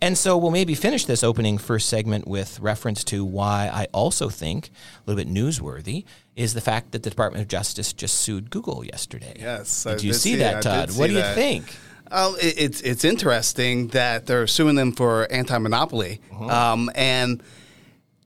And 0.01 0.19
so 0.19 0.37
we'll 0.37 0.51
maybe 0.51 0.75
finish 0.75 1.05
this 1.05 1.23
opening 1.23 1.59
first 1.59 1.89
segment 1.89 2.27
with 2.27 2.59
reference 2.59 3.05
to 3.05 3.25
why 3.25 3.71
I 3.73 3.87
also 3.93 4.29
think 4.29 4.69
a 4.69 5.11
little 5.11 5.25
bit 5.25 5.33
newsworthy 5.33 6.05
is 6.35 6.55
the 6.55 6.61
fact 6.61 6.93
that 6.93 7.03
the 7.03 7.11
Department 7.11 7.43
of 7.43 7.49
Justice 7.49 7.93
just 7.93 8.17
sued 8.17 8.51
Google 8.51 8.85
yesterday. 8.85 9.37
Yes. 9.39 9.85
Did 9.85 9.91
I 9.91 9.93
you 9.93 9.99
did 9.99 10.15
see, 10.15 10.31
see 10.33 10.37
that, 10.37 10.63
Todd? 10.63 10.97
What 10.97 11.09
do 11.09 11.15
you 11.15 11.23
think? 11.23 11.77
Oh, 12.13 12.37
it's 12.41 12.81
it's 12.81 13.05
interesting 13.05 13.89
that 13.89 14.27
they're 14.27 14.49
suing 14.49 14.75
them 14.75 14.91
for 14.91 15.31
anti-monopoly, 15.31 16.21
uh-huh. 16.33 16.73
um, 16.73 16.91
and 16.97 17.41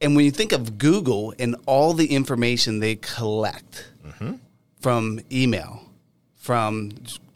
and 0.00 0.16
when 0.16 0.24
you 0.24 0.30
think 0.30 0.52
of 0.52 0.78
Google 0.78 1.34
and 1.38 1.54
all 1.66 1.92
the 1.92 2.06
information 2.06 2.80
they 2.80 2.96
collect 2.96 3.90
mm-hmm. 4.02 4.36
from 4.80 5.20
email, 5.30 5.82
from 6.34 6.92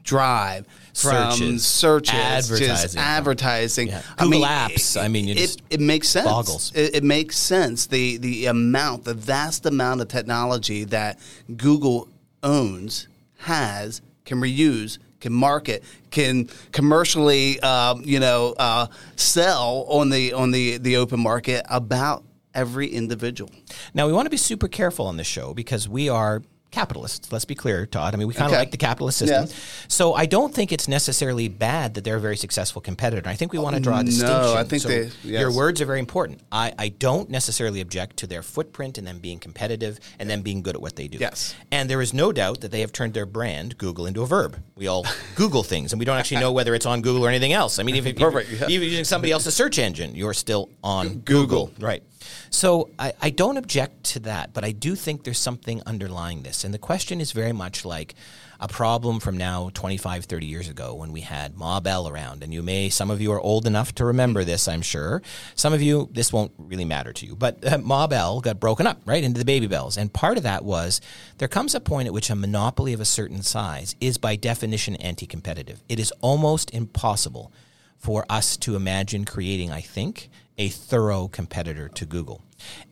Drive, 0.09 0.67
from 0.95 1.33
searches, 1.33 1.67
searches 1.67 2.15
advertising, 2.15 2.67
just 2.67 2.97
advertising. 2.97 3.89
Yeah. 3.89 4.03
Google 4.17 4.45
I 4.45 4.69
mean, 4.69 4.77
Apps. 4.77 4.97
It, 4.97 5.01
I 5.01 5.09
mean, 5.09 5.29
it, 5.29 5.57
it, 5.69 5.81
makes 5.81 6.09
sense. 6.09 6.27
Boggles. 6.27 6.73
It, 6.75 6.97
it, 6.97 7.05
makes 7.05 7.37
sense. 7.37 7.87
The 7.87 8.17
the 8.17 8.47
amount, 8.47 9.05
the 9.05 9.13
vast 9.13 9.67
amount 9.67 10.01
of 10.01 10.09
technology 10.09 10.85
that 10.85 11.19
Google 11.55 12.09
owns, 12.43 13.07
has, 13.41 14.01
can 14.25 14.41
reuse, 14.41 14.97
can 15.21 15.35
market, 15.35 15.85
can 16.11 16.49
commercially, 16.73 17.61
um, 17.61 18.01
you 18.03 18.19
know, 18.19 18.55
uh, 18.59 18.87
sell 19.17 19.85
on 19.89 20.09
the 20.09 20.33
on 20.33 20.53
the 20.53 20.79
the 20.79 20.97
open 20.97 21.21
market 21.21 21.67
about 21.69 22.25
every 22.55 22.89
individual. 22.89 23.51
Now 23.93 24.07
we 24.07 24.15
want 24.15 24.25
to 24.25 24.31
be 24.31 24.39
super 24.39 24.69
careful 24.69 25.07
on 25.07 25.19
this 25.19 25.27
show 25.27 25.53
because 25.53 25.87
we 25.87 26.09
are 26.09 26.43
capitalists. 26.71 27.33
Let's 27.33 27.45
be 27.45 27.55
clear, 27.55 27.87
Todd. 27.87 28.15
I 28.15 28.17
mean, 28.19 28.29
we 28.29 28.35
kind 28.35 28.47
of 28.47 28.53
Okay. 28.53 28.61
like 28.61 28.71
the 28.71 28.77
capitalist 28.77 29.19
system. 29.19 29.47
Yeah. 29.47 29.53
So 29.89 30.15
I 30.15 30.27
don't 30.27 30.55
think 30.55 30.71
it's 30.73 30.87
necessarily 30.89 31.49
bad 31.49 31.95
that 31.95 32.05
they're 32.05 32.17
a 32.17 32.21
very 32.21 32.37
successful 32.37 32.83
competitor. 32.83 33.29
I 33.29 33.35
think 33.35 33.53
we 33.53 33.59
want 33.59 33.75
to 33.77 33.81
draw 33.81 33.97
a 33.99 34.03
No, 34.03 34.05
distinction. 34.05 34.37
I 34.57 34.65
think 34.65 34.83
So 34.83 34.89
they- 34.89 35.11
Your 35.25 35.51
words 35.53 35.81
are 35.81 35.87
very 35.87 35.99
important. 35.99 36.41
I, 36.53 36.73
I 36.79 36.89
don't 36.89 37.31
necessarily 37.31 37.81
object 37.81 38.17
to 38.19 38.27
their 38.27 38.43
footprint 38.43 38.99
and 38.99 39.07
them 39.07 39.19
being 39.19 39.39
competitive 39.39 39.99
and 40.19 40.29
them 40.29 40.43
being 40.43 40.63
good 40.63 40.75
at 40.75 40.83
what 40.83 40.97
they 40.97 41.09
do. 41.09 41.19
Yes. 41.19 41.55
And 41.71 41.89
there 41.89 42.03
is 42.03 42.13
no 42.13 42.33
doubt 42.33 42.61
that 42.61 42.71
they 42.71 42.81
have 42.81 42.93
turned 42.93 43.15
their 43.15 43.27
brand, 43.27 43.79
Google, 43.79 44.07
into 44.07 44.23
a 44.23 44.27
verb. 44.27 44.59
We 44.77 44.87
all 44.89 45.07
Google 45.37 45.63
things, 45.63 45.93
and 45.93 45.99
we 45.99 46.05
don't 46.05 46.19
actually 46.19 46.41
know 46.41 46.53
whether 46.53 46.75
it's 46.75 46.87
on 46.87 47.01
Google 47.03 47.25
or 47.25 47.29
anything 47.29 47.53
else. 47.53 47.79
I 47.79 47.83
mean, 47.83 47.97
if, 47.97 48.07
if, 48.07 48.17
Perfect, 48.29 48.51
yeah. 48.51 48.67
you're 48.69 48.83
using 48.83 49.05
somebody 49.05 49.33
else's 49.33 49.55
search 49.55 49.79
engine, 49.79 50.15
you're 50.15 50.35
still 50.35 50.69
on 50.85 51.19
Google. 51.21 51.71
Right. 51.81 52.03
So 52.51 52.91
I, 52.99 53.13
I 53.21 53.31
don't 53.31 53.57
object 53.57 54.05
to 54.05 54.21
that, 54.21 54.53
but 54.53 54.65
I 54.65 54.73
do 54.73 54.95
think 54.95 55.25
there's 55.25 55.39
something 55.39 55.83
underlying 55.87 56.43
this. 56.43 56.65
And 56.65 56.73
the 56.73 56.79
question 56.79 57.21
is 57.21 57.33
very 57.33 57.53
much 57.53 57.85
like 57.85 58.15
a 58.61 58.67
problem 58.69 59.21
from 59.21 59.37
now 59.37 59.71
25, 59.73 60.25
30 60.25 60.47
years 60.47 60.69
ago 60.69 60.95
when 60.95 61.13
we 61.13 61.21
had 61.21 61.57
Ma 61.57 61.79
Bell 61.79 62.09
around. 62.09 62.43
And 62.43 62.53
you 62.53 62.63
may, 62.63 62.89
some 62.89 63.11
of 63.11 63.21
you 63.21 63.33
are 63.33 63.41
old 63.41 63.67
enough 63.67 63.95
to 63.97 64.05
remember 64.05 64.43
this, 64.43 64.67
I'm 64.67 64.83
sure. 64.83 65.23
Some 65.55 65.73
of 65.73 65.81
you, 65.81 66.09
this 66.13 66.33
won't 66.33 66.53
really 66.59 66.85
matter 66.85 67.13
to 67.13 67.27
you. 67.27 67.37
But 67.37 67.65
uh, 67.65 67.79
Ma 67.79 68.07
Bell 68.07 68.41
got 68.41 68.59
broken 68.59 68.87
up, 68.87 69.01
right, 69.05 69.23
into 69.23 69.39
the 69.39 69.45
baby 69.45 69.69
bells. 69.69 69.97
And 69.97 70.13
part 70.13 70.37
of 70.37 70.43
that 70.43 70.65
was 70.65 71.01
there 71.39 71.49
comes 71.49 71.75
a 71.75 71.81
point 71.81 72.09
at 72.09 72.13
which 72.13 72.31
a 72.31 72.35
monopoly 72.35 72.93
of 72.93 73.01
a 73.01 73.05
certain 73.05 73.43
size 73.43 73.95
is 74.01 74.19
by 74.19 74.35
definition 74.35 74.97
anti 74.97 75.27
competitive. 75.27 75.83
It 75.89 76.01
is 76.01 76.13
almost 76.21 76.75
impossible 76.75 77.53
for 77.97 78.25
us 78.29 78.57
to 78.59 78.77
imagine 78.77 79.25
creating, 79.25 79.71
I 79.71 79.81
think, 79.81 80.31
a 80.59 80.69
thorough 80.69 81.29
competitor 81.29 81.89
to 81.89 82.05
Google. 82.05 82.43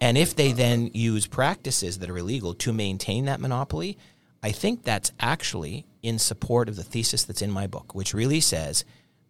And 0.01 0.17
if 0.17 0.35
they 0.35 0.53
then 0.53 0.91
use 0.95 1.27
practices 1.27 1.99
that 1.99 2.09
are 2.09 2.19
illegal 2.19 2.55
to 2.55 2.73
maintain 2.73 3.25
that 3.25 3.41
monopoly, 3.41 3.99
I 4.43 4.53
think 4.53 4.85
that's 4.85 5.13
actually 5.19 5.87
in 6.03 6.19
support 6.21 6.69
of 6.69 6.77
the 6.77 6.85
thesis 6.85 7.25
that's 7.25 7.43
in 7.43 7.51
my 7.51 7.67
book, 7.67 7.95
which 7.95 8.15
really 8.15 8.41
says 8.41 8.85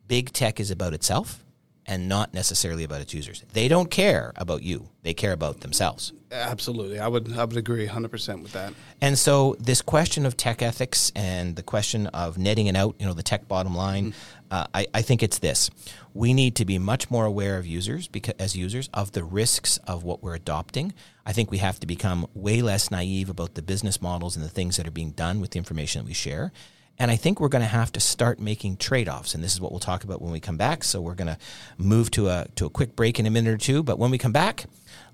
big 0.06 0.32
tech 0.32 0.60
is 0.60 0.70
about 0.70 0.92
itself 0.92 1.45
and 1.86 2.08
not 2.08 2.34
necessarily 2.34 2.84
about 2.84 3.00
its 3.00 3.14
users. 3.14 3.44
They 3.52 3.68
don't 3.68 3.90
care 3.90 4.32
about 4.36 4.62
you, 4.62 4.88
they 5.02 5.14
care 5.14 5.32
about 5.32 5.60
themselves. 5.60 6.12
Absolutely, 6.32 6.98
I 6.98 7.06
would 7.06 7.32
I 7.32 7.44
would 7.44 7.56
agree 7.56 7.84
100 7.84 8.10
percent 8.10 8.42
with 8.42 8.52
that. 8.52 8.74
And 9.00 9.18
so, 9.18 9.56
this 9.60 9.80
question 9.80 10.26
of 10.26 10.36
tech 10.36 10.62
ethics 10.62 11.12
and 11.14 11.54
the 11.54 11.62
question 11.62 12.08
of 12.08 12.36
netting 12.36 12.66
it 12.66 12.76
out, 12.76 12.96
you 12.98 13.06
know, 13.06 13.14
the 13.14 13.22
tech 13.22 13.46
bottom 13.46 13.74
line, 13.74 14.14
uh, 14.50 14.66
I, 14.74 14.86
I 14.92 15.02
think 15.02 15.22
it's 15.22 15.38
this: 15.38 15.70
we 16.14 16.34
need 16.34 16.56
to 16.56 16.64
be 16.64 16.78
much 16.78 17.10
more 17.10 17.24
aware 17.24 17.58
of 17.58 17.66
users, 17.66 18.08
because 18.08 18.34
as 18.38 18.56
users, 18.56 18.88
of 18.92 19.12
the 19.12 19.22
risks 19.22 19.76
of 19.86 20.02
what 20.02 20.22
we're 20.22 20.34
adopting. 20.34 20.92
I 21.28 21.32
think 21.32 21.50
we 21.50 21.58
have 21.58 21.80
to 21.80 21.88
become 21.88 22.26
way 22.34 22.62
less 22.62 22.88
naive 22.88 23.28
about 23.28 23.54
the 23.54 23.62
business 23.62 24.00
models 24.00 24.36
and 24.36 24.44
the 24.44 24.48
things 24.48 24.76
that 24.76 24.86
are 24.86 24.92
being 24.92 25.10
done 25.10 25.40
with 25.40 25.50
the 25.50 25.58
information 25.58 26.02
that 26.02 26.06
we 26.06 26.14
share. 26.14 26.52
And 26.98 27.10
I 27.10 27.16
think 27.16 27.40
we're 27.40 27.48
going 27.48 27.62
to 27.62 27.68
have 27.68 27.92
to 27.92 28.00
start 28.00 28.40
making 28.40 28.78
trade-offs, 28.78 29.34
and 29.34 29.44
this 29.44 29.52
is 29.52 29.60
what 29.60 29.70
we'll 29.70 29.80
talk 29.80 30.02
about 30.02 30.22
when 30.22 30.32
we 30.32 30.40
come 30.40 30.56
back. 30.56 30.82
So 30.82 31.00
we're 31.00 31.14
going 31.14 31.26
to 31.28 31.38
move 31.76 32.10
to 32.12 32.28
a 32.28 32.46
to 32.56 32.66
a 32.66 32.70
quick 32.70 32.96
break 32.96 33.20
in 33.20 33.26
a 33.26 33.30
minute 33.30 33.52
or 33.52 33.58
two. 33.58 33.82
But 33.82 33.98
when 33.98 34.10
we 34.10 34.18
come 34.18 34.32
back, 34.32 34.64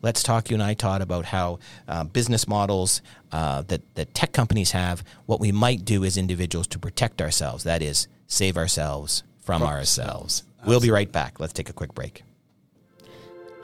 let's 0.00 0.22
talk 0.22 0.48
you 0.48 0.54
and 0.54 0.62
I, 0.62 0.74
Todd, 0.74 1.02
about 1.02 1.24
how 1.26 1.58
uh, 1.88 2.04
business 2.04 2.46
models 2.46 3.02
uh, 3.32 3.62
that 3.62 3.82
that 3.94 4.14
tech 4.14 4.32
companies 4.32 4.70
have, 4.70 5.02
what 5.26 5.40
we 5.40 5.50
might 5.50 5.84
do 5.84 6.04
as 6.04 6.16
individuals 6.16 6.68
to 6.68 6.78
protect 6.78 7.20
ourselves. 7.20 7.64
That 7.64 7.82
is, 7.82 8.06
save 8.26 8.56
ourselves 8.56 9.24
from 9.40 9.62
ourselves. 9.62 10.44
We'll 10.64 10.80
be 10.80 10.92
right 10.92 11.10
back. 11.10 11.40
Let's 11.40 11.52
take 11.52 11.68
a 11.68 11.72
quick 11.72 11.94
break. 11.94 12.22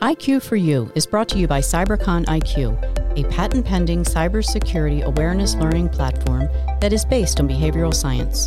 IQ 0.01 0.43
for 0.43 0.55
You 0.55 0.93
is 0.95 1.07
brought 1.07 1.29
to 1.31 1.39
you 1.39 1.49
by 1.49 1.59
CyberCon 1.59 2.25
IQ, 2.27 3.19
a 3.19 3.29
patent 3.31 3.67
pending 3.67 4.05
cybersecurity 4.05 5.03
awareness 5.03 5.57
learning 5.57 5.89
platform 5.89 6.49
that 6.81 6.93
is 6.93 7.05
based 7.05 7.41
on 7.41 7.49
behavioral 7.49 7.93
science. 7.93 8.45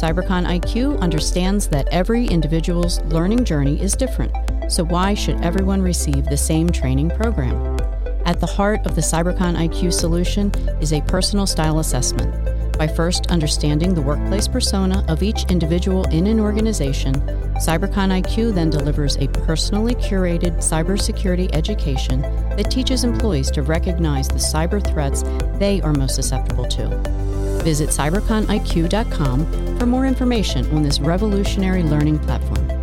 CyberCon 0.00 0.46
IQ 0.46 0.98
understands 1.00 1.68
that 1.68 1.88
every 1.92 2.26
individual's 2.26 3.02
learning 3.02 3.44
journey 3.44 3.78
is 3.82 3.94
different, 3.94 4.32
so 4.72 4.82
why 4.82 5.12
should 5.12 5.42
everyone 5.42 5.82
receive 5.82 6.24
the 6.24 6.38
same 6.38 6.70
training 6.70 7.10
program? 7.10 7.54
At 8.24 8.40
the 8.40 8.46
heart 8.46 8.86
of 8.86 8.94
the 8.94 9.02
CyberCon 9.02 9.58
IQ 9.58 9.92
solution 9.92 10.50
is 10.80 10.94
a 10.94 11.02
personal 11.02 11.46
style 11.46 11.80
assessment. 11.80 12.32
By 12.78 12.88
first 12.88 13.30
understanding 13.30 13.94
the 13.94 14.02
workplace 14.02 14.48
persona 14.48 15.04
of 15.08 15.22
each 15.22 15.44
individual 15.44 16.04
in 16.06 16.26
an 16.26 16.40
organization, 16.40 17.14
CyberCon 17.56 18.22
IQ 18.22 18.52
then 18.54 18.70
delivers 18.70 19.16
a 19.16 19.28
personally 19.28 19.94
curated 19.94 20.56
cybersecurity 20.56 21.54
education 21.54 22.22
that 22.56 22.70
teaches 22.70 23.04
employees 23.04 23.50
to 23.52 23.62
recognize 23.62 24.26
the 24.26 24.34
cyber 24.34 24.84
threats 24.84 25.22
they 25.58 25.80
are 25.82 25.92
most 25.92 26.16
susceptible 26.16 26.66
to. 26.66 26.88
Visit 27.62 27.90
cyberconiq.com 27.90 29.78
for 29.78 29.86
more 29.86 30.06
information 30.06 30.66
on 30.76 30.82
this 30.82 30.98
revolutionary 31.00 31.84
learning 31.84 32.18
platform. 32.18 32.73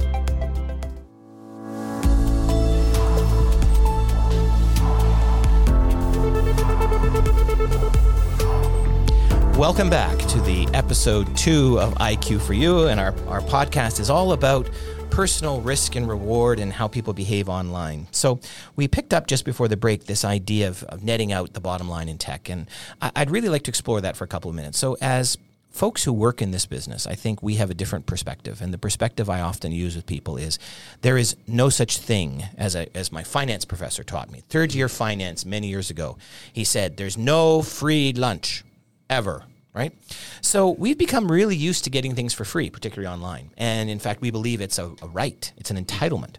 Welcome 9.62 9.92
back 9.92 10.18
to 10.18 10.42
the 10.42 10.68
episode 10.74 11.38
two 11.38 11.80
of 11.80 11.94
IQ 12.00 12.42
for 12.42 12.54
You. 12.54 12.88
And 12.88 13.00
our, 13.00 13.14
our 13.28 13.42
podcast 13.42 14.00
is 14.00 14.10
all 14.10 14.32
about 14.32 14.68
personal 15.12 15.62
risk 15.62 15.96
and 15.96 16.10
reward 16.10 16.58
and 16.60 16.74
how 16.74 16.88
people 16.88 17.14
behave 17.14 17.48
online. 17.48 18.08
So 18.10 18.40
we 18.76 18.88
picked 18.88 19.14
up 19.14 19.28
just 19.28 19.46
before 19.46 19.68
the 19.68 19.78
break 19.78 20.06
this 20.06 20.26
idea 20.26 20.68
of, 20.68 20.82
of 20.86 21.04
netting 21.04 21.32
out 21.32 21.54
the 21.54 21.60
bottom 21.60 21.88
line 21.88 22.10
in 22.10 22.18
tech. 22.18 22.50
And 22.50 22.68
I, 23.04 23.12
I'd 23.16 23.30
really 23.30 23.50
like 23.50 23.62
to 23.66 23.70
explore 23.70 24.02
that 24.02 24.18
for 24.18 24.24
a 24.24 24.28
couple 24.28 24.50
of 24.50 24.56
minutes. 24.56 24.80
So 24.80 24.98
as 25.00 25.38
folks 25.70 26.04
who 26.04 26.12
work 26.12 26.42
in 26.42 26.50
this 26.50 26.66
business, 26.66 27.06
I 27.06 27.14
think 27.14 27.44
we 27.44 27.58
have 27.58 27.70
a 27.70 27.76
different 27.76 28.08
perspective. 28.08 28.64
And 28.64 28.74
the 28.74 28.80
perspective 28.80 29.30
I 29.30 29.42
often 29.42 29.72
use 29.72 29.96
with 29.96 30.08
people 30.08 30.38
is 30.38 30.58
there 31.02 31.20
is 31.20 31.36
no 31.46 31.70
such 31.70 32.00
thing 32.00 32.46
as, 32.58 32.76
a, 32.76 32.88
as 32.98 33.12
my 33.12 33.22
finance 33.22 33.66
professor 33.66 34.04
taught 34.04 34.32
me. 34.32 34.42
Third 34.50 34.74
year 34.74 34.90
finance 34.90 35.46
many 35.46 35.68
years 35.68 35.92
ago, 35.92 36.18
he 36.52 36.64
said, 36.64 36.98
there's 36.98 37.16
no 37.16 37.62
free 37.62 38.12
lunch 38.12 38.64
ever. 39.08 39.44
Right? 39.74 39.94
So 40.42 40.72
we've 40.72 40.98
become 40.98 41.32
really 41.32 41.56
used 41.56 41.86
to 41.86 41.90
getting 41.90 42.14
things 42.14 42.34
for 42.34 42.44
free, 42.44 42.70
particularly 42.70 43.12
online. 43.12 43.52
And 43.58 43.90
in 43.90 44.00
fact, 44.00 44.22
we 44.22 44.30
believe 44.30 44.60
it's 44.60 44.78
a, 44.78 44.94
a 45.02 45.08
right, 45.08 45.52
it's 45.58 45.72
an 45.72 45.84
entitlement. 45.84 46.36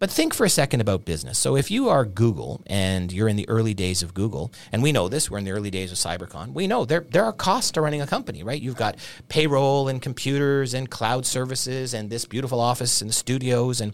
But 0.00 0.10
think 0.10 0.32
for 0.32 0.46
a 0.46 0.50
second 0.50 0.80
about 0.80 1.04
business. 1.04 1.38
So 1.38 1.56
if 1.56 1.70
you 1.70 1.90
are 1.90 2.06
Google 2.06 2.62
and 2.66 3.12
you're 3.12 3.28
in 3.28 3.36
the 3.36 3.46
early 3.50 3.74
days 3.74 4.02
of 4.02 4.14
Google, 4.14 4.50
and 4.72 4.82
we 4.82 4.92
know 4.92 5.08
this, 5.08 5.30
we're 5.30 5.36
in 5.36 5.44
the 5.44 5.50
early 5.50 5.70
days 5.70 5.92
of 5.92 5.98
CyberCon, 5.98 6.54
we 6.54 6.66
know 6.66 6.86
there, 6.86 7.04
there 7.10 7.24
are 7.24 7.34
costs 7.34 7.72
to 7.72 7.82
running 7.82 8.00
a 8.00 8.06
company, 8.06 8.42
right? 8.42 8.62
You've 8.62 8.76
got 8.76 8.96
payroll 9.28 9.88
and 9.88 10.00
computers 10.00 10.72
and 10.72 10.88
cloud 10.88 11.26
services 11.26 11.92
and 11.92 12.08
this 12.08 12.24
beautiful 12.24 12.60
office 12.60 13.02
and 13.02 13.12
studios 13.12 13.82
and 13.82 13.92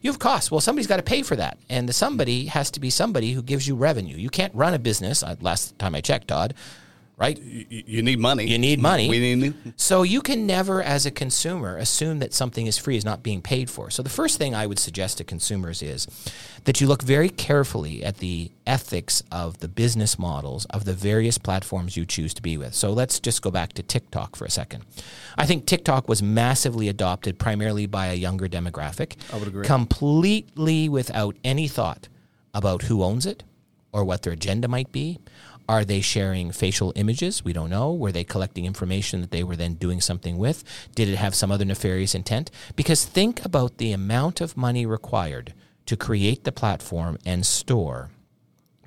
you 0.00 0.12
have 0.12 0.20
costs. 0.20 0.48
Well, 0.48 0.60
somebody's 0.60 0.86
got 0.86 0.98
to 0.98 1.02
pay 1.02 1.22
for 1.22 1.34
that. 1.34 1.58
And 1.68 1.88
the 1.88 1.92
somebody 1.92 2.46
has 2.46 2.70
to 2.70 2.78
be 2.78 2.88
somebody 2.88 3.32
who 3.32 3.42
gives 3.42 3.66
you 3.66 3.74
revenue. 3.74 4.16
You 4.16 4.30
can't 4.30 4.54
run 4.54 4.74
a 4.74 4.78
business, 4.78 5.24
uh, 5.24 5.34
last 5.40 5.76
time 5.80 5.96
I 5.96 6.00
checked, 6.00 6.28
Todd, 6.28 6.54
right? 7.18 7.36
You, 7.40 8.00
need 8.02 8.20
money. 8.20 8.46
You 8.46 8.58
need 8.58 8.80
money. 8.80 9.08
We 9.08 9.34
need. 9.34 9.54
So 9.76 10.02
you 10.04 10.22
can 10.22 10.46
never, 10.46 10.80
as 10.80 11.04
a 11.04 11.10
consumer, 11.10 11.76
assume 11.76 12.20
that 12.20 12.32
something 12.32 12.66
is 12.68 12.78
free 12.78 12.96
is 12.96 13.04
not 13.04 13.24
being 13.24 13.42
paid 13.42 13.68
for. 13.68 13.90
So 13.90 14.04
the 14.04 14.08
first 14.08 14.38
thing 14.38 14.54
I 14.54 14.66
would 14.66 14.78
suggest 14.78 15.18
to 15.18 15.24
consumers 15.24 15.82
is 15.82 16.06
that 16.64 16.80
you 16.80 16.86
look 16.86 17.02
very 17.02 17.28
carefully 17.28 18.04
at 18.04 18.18
the 18.18 18.52
ethics 18.66 19.22
of 19.32 19.58
the 19.58 19.66
business 19.66 20.16
models 20.16 20.64
of 20.66 20.84
the 20.84 20.94
various 20.94 21.38
platforms 21.38 21.96
you 21.96 22.06
choose 22.06 22.32
to 22.34 22.42
be 22.42 22.56
with. 22.56 22.74
So 22.74 22.92
let's 22.92 23.18
just 23.18 23.42
go 23.42 23.50
back 23.50 23.72
to 23.72 23.82
TikTok 23.82 24.36
for 24.36 24.44
a 24.44 24.50
second. 24.50 24.84
I 25.36 25.44
think 25.44 25.66
TikTok 25.66 26.08
was 26.08 26.22
massively 26.22 26.88
adopted 26.88 27.38
primarily 27.38 27.86
by 27.86 28.06
a 28.06 28.14
younger 28.14 28.48
demographic. 28.48 29.16
I 29.32 29.38
would 29.38 29.48
agree. 29.48 29.66
Completely 29.66 30.88
without 30.88 31.36
any 31.42 31.66
thought 31.66 32.08
about 32.54 32.82
who 32.82 33.02
owns 33.02 33.26
it 33.26 33.42
or 33.90 34.04
what 34.04 34.22
their 34.22 34.32
agenda 34.32 34.68
might 34.68 34.92
be. 34.92 35.18
Are 35.68 35.84
they 35.84 36.00
sharing 36.00 36.50
facial 36.50 36.92
images? 36.96 37.44
We 37.44 37.52
don't 37.52 37.68
know. 37.68 37.92
Were 37.92 38.10
they 38.10 38.24
collecting 38.24 38.64
information 38.64 39.20
that 39.20 39.30
they 39.30 39.44
were 39.44 39.56
then 39.56 39.74
doing 39.74 40.00
something 40.00 40.38
with? 40.38 40.64
Did 40.94 41.08
it 41.08 41.16
have 41.16 41.34
some 41.34 41.52
other 41.52 41.66
nefarious 41.66 42.14
intent? 42.14 42.50
Because 42.74 43.04
think 43.04 43.44
about 43.44 43.76
the 43.76 43.92
amount 43.92 44.40
of 44.40 44.56
money 44.56 44.86
required 44.86 45.52
to 45.84 45.96
create 45.96 46.44
the 46.44 46.52
platform 46.52 47.18
and 47.26 47.44
store 47.44 48.10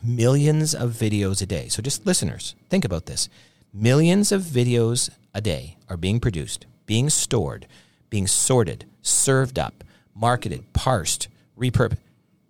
millions 0.04 0.74
of 0.74 0.92
videos 0.92 1.42
a 1.42 1.46
day. 1.46 1.68
So, 1.68 1.82
just 1.82 2.06
listeners, 2.06 2.56
think 2.70 2.84
about 2.84 3.06
this. 3.06 3.30
Millions 3.74 4.32
of 4.32 4.42
videos 4.42 5.10
a 5.34 5.42
day 5.42 5.78
are 5.88 5.98
being 5.98 6.20
produced, 6.20 6.66
being 6.86 7.10
stored, 7.10 7.68
being 8.10 8.28
sorted, 8.28 8.86
served 9.02 9.60
up, 9.60 9.84
marketed, 10.16 10.74
parsed, 10.74 11.28
repurposed. 11.58 11.98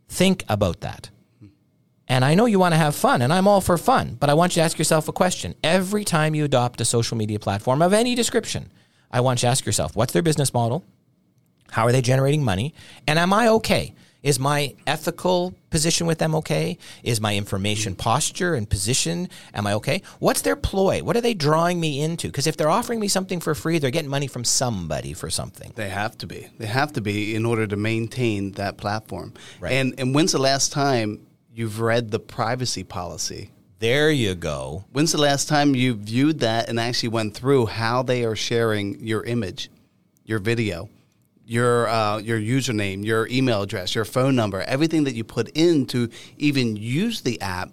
Think 0.08 0.44
about 0.50 0.82
that. 0.82 1.10
And 2.12 2.26
I 2.26 2.34
know 2.36 2.46
you 2.46 2.60
want 2.60 2.74
to 2.74 2.78
have 2.78 2.94
fun, 2.94 3.22
and 3.22 3.32
I'm 3.32 3.48
all 3.48 3.62
for 3.62 3.78
fun, 3.78 4.18
but 4.20 4.30
I 4.30 4.34
want 4.34 4.54
you 4.54 4.60
to 4.60 4.66
ask 4.66 4.78
yourself 4.78 5.08
a 5.08 5.14
question. 5.14 5.56
Every 5.64 6.04
time 6.04 6.36
you 6.36 6.44
adopt 6.44 6.82
a 6.82 6.86
social 6.86 7.16
media 7.16 7.40
platform 7.40 7.82
of 7.82 7.94
any 7.94 8.16
description, 8.16 8.70
I 9.10 9.22
want 9.22 9.42
you 9.42 9.48
to 9.48 9.52
ask 9.52 9.66
yourself, 9.66 9.96
what's 9.96 10.12
their 10.12 10.22
business 10.22 10.54
model? 10.54 10.84
How 11.70 11.86
are 11.86 11.94
they 11.94 12.02
generating 12.02 12.44
money? 12.44 12.74
And 13.08 13.18
am 13.18 13.32
I 13.32 13.48
okay? 13.48 13.96
Is 14.24 14.40
my 14.40 14.76
ethical 14.86 15.56
position 15.70 16.06
with 16.06 16.18
them 16.18 16.36
okay? 16.36 16.78
Is 17.02 17.22
my 17.22 17.38
information 17.38 17.96
posture 17.96 18.56
and 18.56 18.70
position, 18.70 19.30
am 19.54 19.66
I 19.66 19.74
okay? 19.76 20.02
What's 20.20 20.42
their 20.42 20.58
ploy? 20.58 21.02
What 21.04 21.16
are 21.16 21.22
they 21.22 21.34
drawing 21.34 21.80
me 21.80 22.02
into? 22.02 22.28
Because 22.28 22.46
if 22.46 22.58
they're 22.58 22.70
offering 22.70 23.00
me 23.00 23.08
something 23.08 23.40
for 23.40 23.56
free, 23.56 23.80
they're 23.80 23.90
getting 23.90 24.12
money 24.12 24.28
from 24.28 24.44
somebody 24.44 25.14
for 25.14 25.30
something. 25.30 25.72
They 25.78 25.88
have 25.88 26.18
to 26.18 26.28
be. 26.28 26.50
They 26.58 26.68
have 26.68 26.92
to 26.92 27.02
be 27.02 27.36
in 27.36 27.46
order 27.46 27.66
to 27.68 27.78
maintain 27.78 28.52
that 28.54 28.76
platform. 28.76 29.34
Right. 29.62 29.72
And 29.72 29.96
and 29.98 30.14
when's 30.14 30.34
the 30.34 30.40
last 30.40 30.74
time 30.74 31.26
you've 31.54 31.80
read 31.80 32.12
the 32.12 32.20
privacy 32.20 32.84
policy? 32.84 33.52
There 33.80 34.12
you 34.12 34.36
go. 34.36 34.86
When's 34.92 35.12
the 35.12 35.18
last 35.18 35.48
time 35.48 35.76
you 35.76 35.96
viewed 35.96 36.40
that 36.40 36.70
and 36.70 36.80
actually 36.80 37.10
went 37.10 37.34
through 37.36 37.66
how 37.66 38.04
they 38.04 38.24
are 38.24 38.36
sharing 38.36 39.00
your 39.00 39.24
image, 39.24 39.72
your 40.24 40.40
video, 40.40 40.90
your 41.46 41.88
uh, 41.90 42.20
your 42.20 42.40
username, 42.40 43.04
your 43.04 43.28
email 43.28 43.64
address, 43.64 43.96
your 43.96 44.06
phone 44.06 44.36
number, 44.36 44.62
everything 44.62 45.06
that 45.06 45.16
you 45.16 45.24
put 45.24 45.50
in 45.56 45.88
to 45.88 46.10
even 46.38 46.76
use 46.76 47.22
the 47.22 47.42
app? 47.42 47.72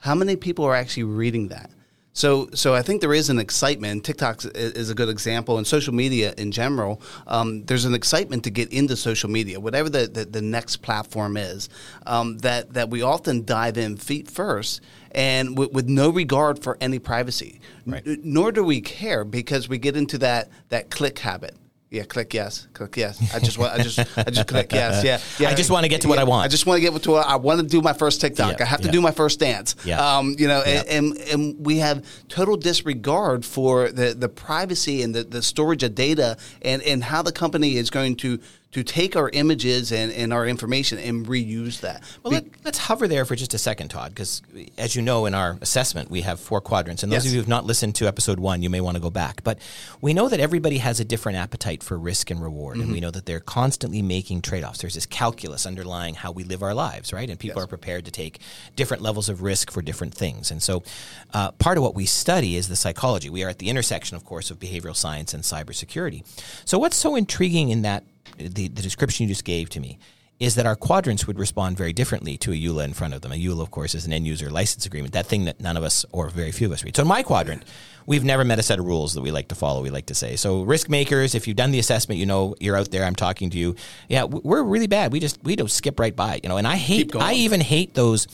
How 0.00 0.14
many 0.14 0.36
people 0.36 0.64
are 0.66 0.74
actually 0.74 1.04
reading 1.04 1.48
that? 1.48 1.70
So, 2.18 2.48
so 2.52 2.74
I 2.74 2.82
think 2.82 3.00
there 3.00 3.14
is 3.14 3.30
an 3.30 3.38
excitement. 3.38 4.04
TikTok 4.04 4.44
is 4.44 4.90
a 4.90 4.94
good 4.96 5.08
example, 5.08 5.56
and 5.56 5.64
social 5.64 5.94
media 5.94 6.34
in 6.36 6.50
general. 6.50 7.00
Um, 7.28 7.64
there's 7.66 7.84
an 7.84 7.94
excitement 7.94 8.42
to 8.42 8.50
get 8.50 8.72
into 8.72 8.96
social 8.96 9.30
media, 9.30 9.60
whatever 9.60 9.88
the, 9.88 10.08
the, 10.08 10.24
the 10.24 10.42
next 10.42 10.78
platform 10.78 11.36
is. 11.36 11.68
Um, 12.06 12.38
that 12.38 12.72
that 12.72 12.90
we 12.90 13.02
often 13.02 13.44
dive 13.44 13.78
in 13.78 13.96
feet 13.96 14.28
first, 14.28 14.80
and 15.12 15.56
with, 15.56 15.70
with 15.70 15.88
no 15.88 16.10
regard 16.10 16.60
for 16.60 16.76
any 16.80 16.98
privacy. 16.98 17.60
Right. 17.86 18.02
N- 18.04 18.20
nor 18.24 18.50
do 18.50 18.64
we 18.64 18.80
care 18.80 19.24
because 19.24 19.68
we 19.68 19.78
get 19.78 19.96
into 19.96 20.18
that 20.18 20.50
that 20.70 20.90
click 20.90 21.20
habit. 21.20 21.54
Yeah, 21.90 22.02
click 22.04 22.34
yes, 22.34 22.68
click 22.74 22.98
yes. 22.98 23.34
I 23.34 23.38
just 23.38 23.56
want, 23.56 23.72
I 23.72 23.82
just, 23.82 23.98
I 23.98 24.24
just 24.24 24.46
click 24.46 24.70
yes. 24.72 25.02
Yeah, 25.02 25.20
yeah. 25.38 25.48
I 25.52 25.54
just 25.54 25.70
wanna 25.70 25.88
get 25.88 26.02
to 26.02 26.08
what 26.08 26.18
I 26.18 26.24
want. 26.24 26.44
I 26.44 26.48
just 26.48 26.66
want 26.66 26.82
to 26.82 26.90
get 26.90 27.02
to 27.02 27.10
what 27.12 27.26
I 27.26 27.36
want 27.36 27.60
to 27.62 27.66
do 27.66 27.80
my 27.80 27.94
first 27.94 28.20
TikTok. 28.20 28.58
Yeah, 28.58 28.64
I 28.64 28.68
have 28.68 28.82
to 28.82 28.88
yeah. 28.88 28.92
do 28.92 29.00
my 29.00 29.10
first 29.10 29.40
dance. 29.40 29.74
Yeah. 29.84 29.98
Um, 30.18 30.34
you 30.38 30.48
know, 30.48 30.62
Yeah. 30.66 30.82
and, 30.86 31.16
and 31.16 31.28
and 31.28 31.66
we 31.66 31.78
have 31.78 32.04
total 32.28 32.58
disregard 32.58 33.42
for 33.44 33.90
the 33.90 34.12
the 34.12 34.28
privacy 34.28 35.02
and 35.02 35.14
the, 35.14 35.24
the 35.24 35.40
storage 35.40 35.82
of 35.82 35.94
data 35.94 36.36
and 36.60 36.82
and 36.82 37.02
how 37.02 37.22
the 37.22 37.32
company 37.32 37.76
is 37.76 37.88
going 37.88 38.16
to 38.16 38.38
to 38.70 38.82
take 38.84 39.16
our 39.16 39.30
images 39.30 39.90
and, 39.92 40.12
and 40.12 40.30
our 40.30 40.46
information 40.46 40.98
and 40.98 41.26
reuse 41.26 41.80
that. 41.80 42.02
Well, 42.22 42.34
let, 42.34 42.44
let's 42.66 42.76
hover 42.76 43.08
there 43.08 43.24
for 43.24 43.34
just 43.34 43.54
a 43.54 43.58
second, 43.58 43.88
Todd, 43.88 44.10
because 44.10 44.42
as 44.76 44.94
you 44.94 45.00
know, 45.00 45.24
in 45.24 45.34
our 45.34 45.56
assessment, 45.62 46.10
we 46.10 46.20
have 46.20 46.38
four 46.38 46.60
quadrants. 46.60 47.02
And 47.02 47.10
those 47.10 47.18
Yes. 47.18 47.26
of 47.26 47.32
you 47.32 47.38
who 47.38 47.42
have 47.42 47.48
not 47.48 47.64
listened 47.64 47.94
to 47.94 48.06
episode 48.06 48.38
one, 48.38 48.60
you 48.62 48.68
may 48.68 48.82
want 48.82 48.96
to 48.96 49.00
go 49.00 49.08
back. 49.08 49.42
But 49.42 49.58
we 50.02 50.12
know 50.12 50.28
that 50.28 50.38
everybody 50.38 50.78
has 50.78 51.00
a 51.00 51.04
different 51.04 51.38
appetite 51.38 51.82
for 51.82 51.98
risk 51.98 52.30
and 52.30 52.42
reward. 52.42 52.76
And 52.76 52.92
we 52.92 53.00
know 53.00 53.10
that 53.10 53.24
they're 53.24 53.40
constantly 53.40 54.02
making 54.02 54.42
trade 54.42 54.64
offs. 54.64 54.80
There's 54.80 54.94
this 54.94 55.06
calculus 55.06 55.64
underlying 55.64 56.14
how 56.14 56.30
we 56.30 56.44
live 56.44 56.62
our 56.62 56.74
lives, 56.74 57.10
right? 57.12 57.28
And 57.30 57.38
people 57.38 57.60
Yes. 57.60 57.64
are 57.64 57.68
prepared 57.68 58.04
to 58.04 58.10
take 58.10 58.38
different 58.76 59.02
levels 59.02 59.30
of 59.30 59.40
risk 59.40 59.70
for 59.70 59.80
different 59.80 60.12
things. 60.12 60.50
And 60.50 60.62
so 60.62 60.82
uh, 61.32 61.52
part 61.52 61.78
of 61.78 61.82
what 61.82 61.94
we 61.94 62.04
study 62.04 62.54
is 62.56 62.68
the 62.68 62.76
psychology. 62.76 63.30
We 63.30 63.42
are 63.44 63.48
at 63.48 63.58
the 63.60 63.70
intersection, 63.70 64.14
of 64.16 64.26
course, 64.26 64.50
of 64.50 64.58
behavioral 64.58 64.94
science 64.94 65.32
and 65.32 65.42
cybersecurity. 65.42 66.22
So, 66.66 66.78
what's 66.78 66.96
so 66.96 67.16
intriguing 67.16 67.70
in 67.70 67.82
that, 67.82 68.04
the, 68.36 68.68
the 68.68 68.82
description 68.82 69.24
you 69.24 69.28
just 69.28 69.44
gave 69.44 69.68
to 69.70 69.80
me, 69.80 69.98
is 70.40 70.54
that 70.54 70.66
our 70.66 70.76
quadrants 70.76 71.26
would 71.26 71.38
respond 71.38 71.76
very 71.76 71.92
differently 71.92 72.36
to 72.38 72.52
a 72.52 72.54
EULA 72.54 72.84
in 72.84 72.92
front 72.92 73.12
of 73.12 73.22
them. 73.22 73.32
A 73.32 73.34
EULA, 73.34 73.60
of 73.60 73.70
course, 73.70 73.94
is 73.94 74.06
an 74.06 74.12
end 74.12 74.26
user 74.26 74.50
license 74.50 74.86
agreement, 74.86 75.12
that 75.14 75.26
thing 75.26 75.46
that 75.46 75.60
none 75.60 75.76
of 75.76 75.82
us 75.82 76.04
or 76.12 76.30
very 76.30 76.52
few 76.52 76.68
of 76.68 76.72
us 76.72 76.84
read. 76.84 76.94
So 76.94 77.02
in 77.02 77.08
my 77.08 77.24
quadrant, 77.24 77.64
we've 78.06 78.24
never 78.24 78.44
met 78.44 78.58
a 78.58 78.62
set 78.62 78.78
of 78.78 78.86
rules 78.86 79.14
that 79.14 79.20
we 79.20 79.32
like 79.32 79.48
to 79.48 79.56
follow, 79.56 79.82
we 79.82 79.90
like 79.90 80.06
to 80.06 80.14
say. 80.14 80.36
So 80.36 80.62
risk 80.62 80.88
makers, 80.88 81.34
if 81.34 81.48
you've 81.48 81.56
done 81.56 81.72
the 81.72 81.80
assessment, 81.80 82.20
you 82.20 82.26
know 82.26 82.54
you're 82.60 82.76
out 82.76 82.90
there, 82.92 83.04
I'm 83.04 83.16
talking 83.16 83.50
to 83.50 83.58
you. 83.58 83.74
Yeah, 84.08 84.24
we're 84.24 84.62
really 84.62 84.86
bad. 84.86 85.12
We 85.12 85.18
just 85.18 85.42
we 85.42 85.56
don't 85.56 85.70
skip 85.70 85.98
right 85.98 86.14
by, 86.14 86.40
you 86.42 86.48
know. 86.48 86.56
And 86.56 86.66
I 86.66 86.76
hate. 86.76 87.14
I 87.16 87.34
even 87.34 87.60
hate 87.60 87.94
those 87.94 88.26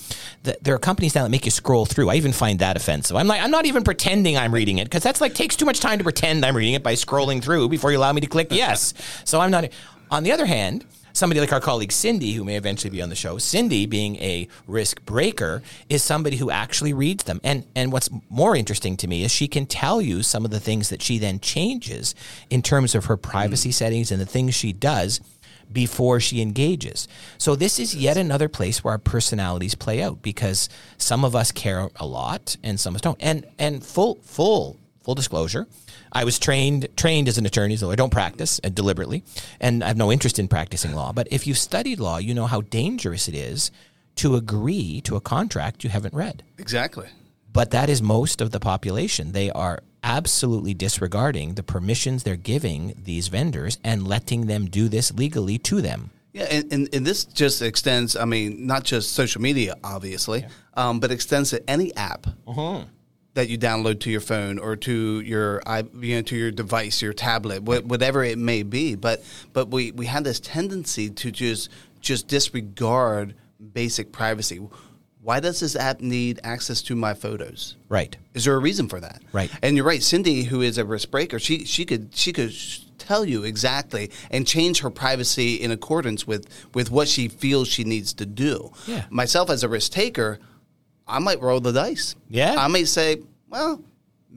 the, 0.42 0.58
there 0.60 0.74
are 0.74 0.78
companies 0.78 1.14
now 1.14 1.22
that 1.22 1.30
make 1.30 1.46
you 1.46 1.50
scroll 1.50 1.86
through. 1.86 2.10
I 2.10 2.14
even 2.14 2.32
find 2.32 2.58
that 2.58 2.76
offensive. 2.76 3.16
I'm 3.16 3.26
like 3.26 3.40
I'm 3.40 3.50
not 3.50 3.64
even 3.64 3.82
pretending 3.82 4.36
I'm 4.36 4.52
reading 4.52 4.78
it 4.78 4.84
because 4.84 5.02
that's 5.02 5.22
like 5.22 5.34
takes 5.34 5.56
too 5.56 5.64
much 5.64 5.80
time 5.80 5.98
to 5.98 6.04
pretend 6.04 6.44
I'm 6.44 6.56
reading 6.56 6.74
it 6.74 6.82
by 6.82 6.94
scrolling 6.94 7.42
through 7.42 7.70
before 7.70 7.90
you 7.90 7.98
allow 7.98 8.12
me 8.12 8.20
to 8.20 8.26
click 8.26 8.48
yes. 8.50 8.92
So 9.24 9.40
I'm 9.40 9.50
not 9.50 9.70
on 10.10 10.22
the 10.22 10.32
other 10.32 10.46
hand, 10.46 10.84
somebody 11.14 11.40
like 11.40 11.52
our 11.52 11.60
colleague 11.60 11.92
Cindy, 11.92 12.32
who 12.32 12.44
may 12.44 12.56
eventually 12.56 12.90
be 12.90 13.00
on 13.00 13.08
the 13.08 13.14
show, 13.14 13.38
Cindy, 13.38 13.86
being 13.86 14.16
a 14.16 14.48
risk 14.66 15.04
breaker, 15.04 15.62
is 15.88 16.02
somebody 16.02 16.36
who 16.36 16.50
actually 16.50 16.92
reads 16.92 17.24
them. 17.24 17.40
And 17.42 17.64
and 17.74 17.92
what's 17.92 18.10
more 18.28 18.54
interesting 18.54 18.96
to 18.98 19.08
me 19.08 19.24
is 19.24 19.30
she 19.30 19.48
can 19.48 19.66
tell 19.66 20.02
you 20.02 20.22
some 20.22 20.44
of 20.44 20.50
the 20.50 20.60
things 20.60 20.90
that 20.90 21.00
she 21.00 21.18
then 21.18 21.40
changes 21.40 22.14
in 22.50 22.60
terms 22.60 22.94
of 22.94 23.06
her 23.06 23.16
privacy 23.16 23.70
hmm. 23.70 23.74
settings 23.74 24.10
and 24.12 24.20
the 24.20 24.26
things 24.26 24.54
she 24.54 24.72
does 24.72 25.20
before 25.72 26.20
she 26.20 26.42
engages. 26.42 27.08
So 27.38 27.56
this 27.56 27.78
is 27.78 27.96
yet 27.96 28.16
another 28.16 28.48
place 28.48 28.84
where 28.84 28.92
our 28.92 28.98
personalities 28.98 29.74
play 29.74 30.02
out 30.02 30.22
because 30.22 30.68
some 30.98 31.24
of 31.24 31.34
us 31.34 31.50
care 31.50 31.88
a 31.96 32.06
lot 32.06 32.56
and 32.62 32.78
some 32.78 32.92
of 32.92 32.96
us 32.96 33.02
don't. 33.02 33.22
And 33.22 33.46
and 33.58 33.84
full 33.84 34.16
full 34.22 34.76
full 35.02 35.14
disclosure, 35.14 35.66
I 36.14 36.24
was 36.24 36.38
trained 36.38 36.88
trained 36.96 37.28
as 37.28 37.38
an 37.38 37.46
attorney, 37.46 37.76
so 37.76 37.90
I 37.90 37.96
don't 37.96 38.10
practice 38.10 38.60
uh, 38.62 38.68
deliberately, 38.68 39.24
and 39.60 39.82
I 39.82 39.88
have 39.88 39.96
no 39.96 40.12
interest 40.12 40.38
in 40.38 40.48
practicing 40.48 40.94
law. 40.94 41.12
But 41.12 41.28
if 41.30 41.46
you've 41.46 41.58
studied 41.58 41.98
law, 41.98 42.18
you 42.18 42.34
know 42.34 42.46
how 42.46 42.60
dangerous 42.60 43.28
it 43.28 43.34
is 43.34 43.70
to 44.16 44.36
agree 44.36 45.00
to 45.02 45.16
a 45.16 45.20
contract 45.20 45.82
you 45.82 45.90
haven't 45.90 46.14
read. 46.14 46.44
Exactly. 46.58 47.08
But 47.52 47.70
that 47.72 47.88
is 47.88 48.00
most 48.00 48.40
of 48.40 48.50
the 48.50 48.60
population. 48.60 49.32
They 49.32 49.50
are 49.50 49.80
absolutely 50.02 50.74
disregarding 50.74 51.54
the 51.54 51.62
permissions 51.62 52.22
they're 52.22 52.36
giving 52.36 52.94
these 53.02 53.28
vendors 53.28 53.78
and 53.82 54.06
letting 54.06 54.46
them 54.46 54.66
do 54.66 54.88
this 54.88 55.12
legally 55.14 55.58
to 55.58 55.80
them. 55.80 56.10
Yeah, 56.32 56.46
and, 56.50 56.72
and, 56.72 56.94
and 56.94 57.06
this 57.06 57.24
just 57.24 57.62
extends, 57.62 58.16
I 58.16 58.24
mean, 58.24 58.66
not 58.66 58.82
just 58.82 59.12
social 59.12 59.40
media, 59.40 59.76
obviously, 59.84 60.44
um, 60.74 60.98
but 60.98 61.12
extends 61.12 61.50
to 61.50 61.70
any 61.70 61.94
app 61.96 62.26
that 63.34 63.48
you 63.48 63.58
download 63.58 64.00
to 64.00 64.10
your 64.10 64.20
phone 64.20 64.58
or 64.58 64.76
to 64.76 65.20
your 65.20 65.60
i- 65.66 65.84
you 66.00 66.16
know 66.16 66.22
to 66.22 66.36
your 66.36 66.50
device, 66.50 67.02
your 67.02 67.12
tablet, 67.12 67.60
wh- 67.62 67.86
whatever 67.86 68.22
it 68.24 68.38
may 68.38 68.62
be. 68.62 68.94
But 68.94 69.22
but 69.52 69.70
we, 69.70 69.90
we 69.92 70.06
have 70.06 70.24
this 70.24 70.40
tendency 70.40 71.10
to 71.10 71.30
just 71.30 71.68
just 72.00 72.28
disregard 72.28 73.34
basic 73.72 74.12
privacy. 74.12 74.60
Why 75.22 75.40
does 75.40 75.60
this 75.60 75.74
app 75.74 76.00
need 76.00 76.38
access 76.44 76.82
to 76.82 76.94
my 76.94 77.14
photos? 77.14 77.76
Right. 77.88 78.14
Is 78.34 78.44
there 78.44 78.54
a 78.54 78.58
reason 78.58 78.88
for 78.90 79.00
that? 79.00 79.22
Right. 79.32 79.50
And 79.62 79.74
you're 79.74 79.86
right, 79.86 80.02
Cindy, 80.02 80.42
who 80.44 80.60
is 80.60 80.76
a 80.76 80.84
risk 80.84 81.10
breaker, 81.10 81.38
she 81.38 81.64
she 81.64 81.84
could 81.86 82.14
she 82.14 82.32
could 82.32 82.52
sh- 82.52 82.80
tell 82.98 83.24
you 83.24 83.42
exactly 83.42 84.10
and 84.30 84.46
change 84.46 84.80
her 84.80 84.90
privacy 84.90 85.54
in 85.54 85.70
accordance 85.70 86.26
with 86.26 86.46
with 86.74 86.90
what 86.90 87.08
she 87.08 87.28
feels 87.28 87.68
she 87.68 87.84
needs 87.84 88.12
to 88.14 88.26
do. 88.26 88.70
Yeah. 88.86 89.06
Myself 89.10 89.48
as 89.50 89.64
a 89.64 89.68
risk 89.68 89.92
taker, 89.92 90.38
I 91.06 91.18
might 91.18 91.40
roll 91.40 91.60
the 91.60 91.72
dice. 91.72 92.14
Yeah. 92.28 92.54
I 92.58 92.68
may 92.68 92.84
say, 92.84 93.18
well. 93.48 93.80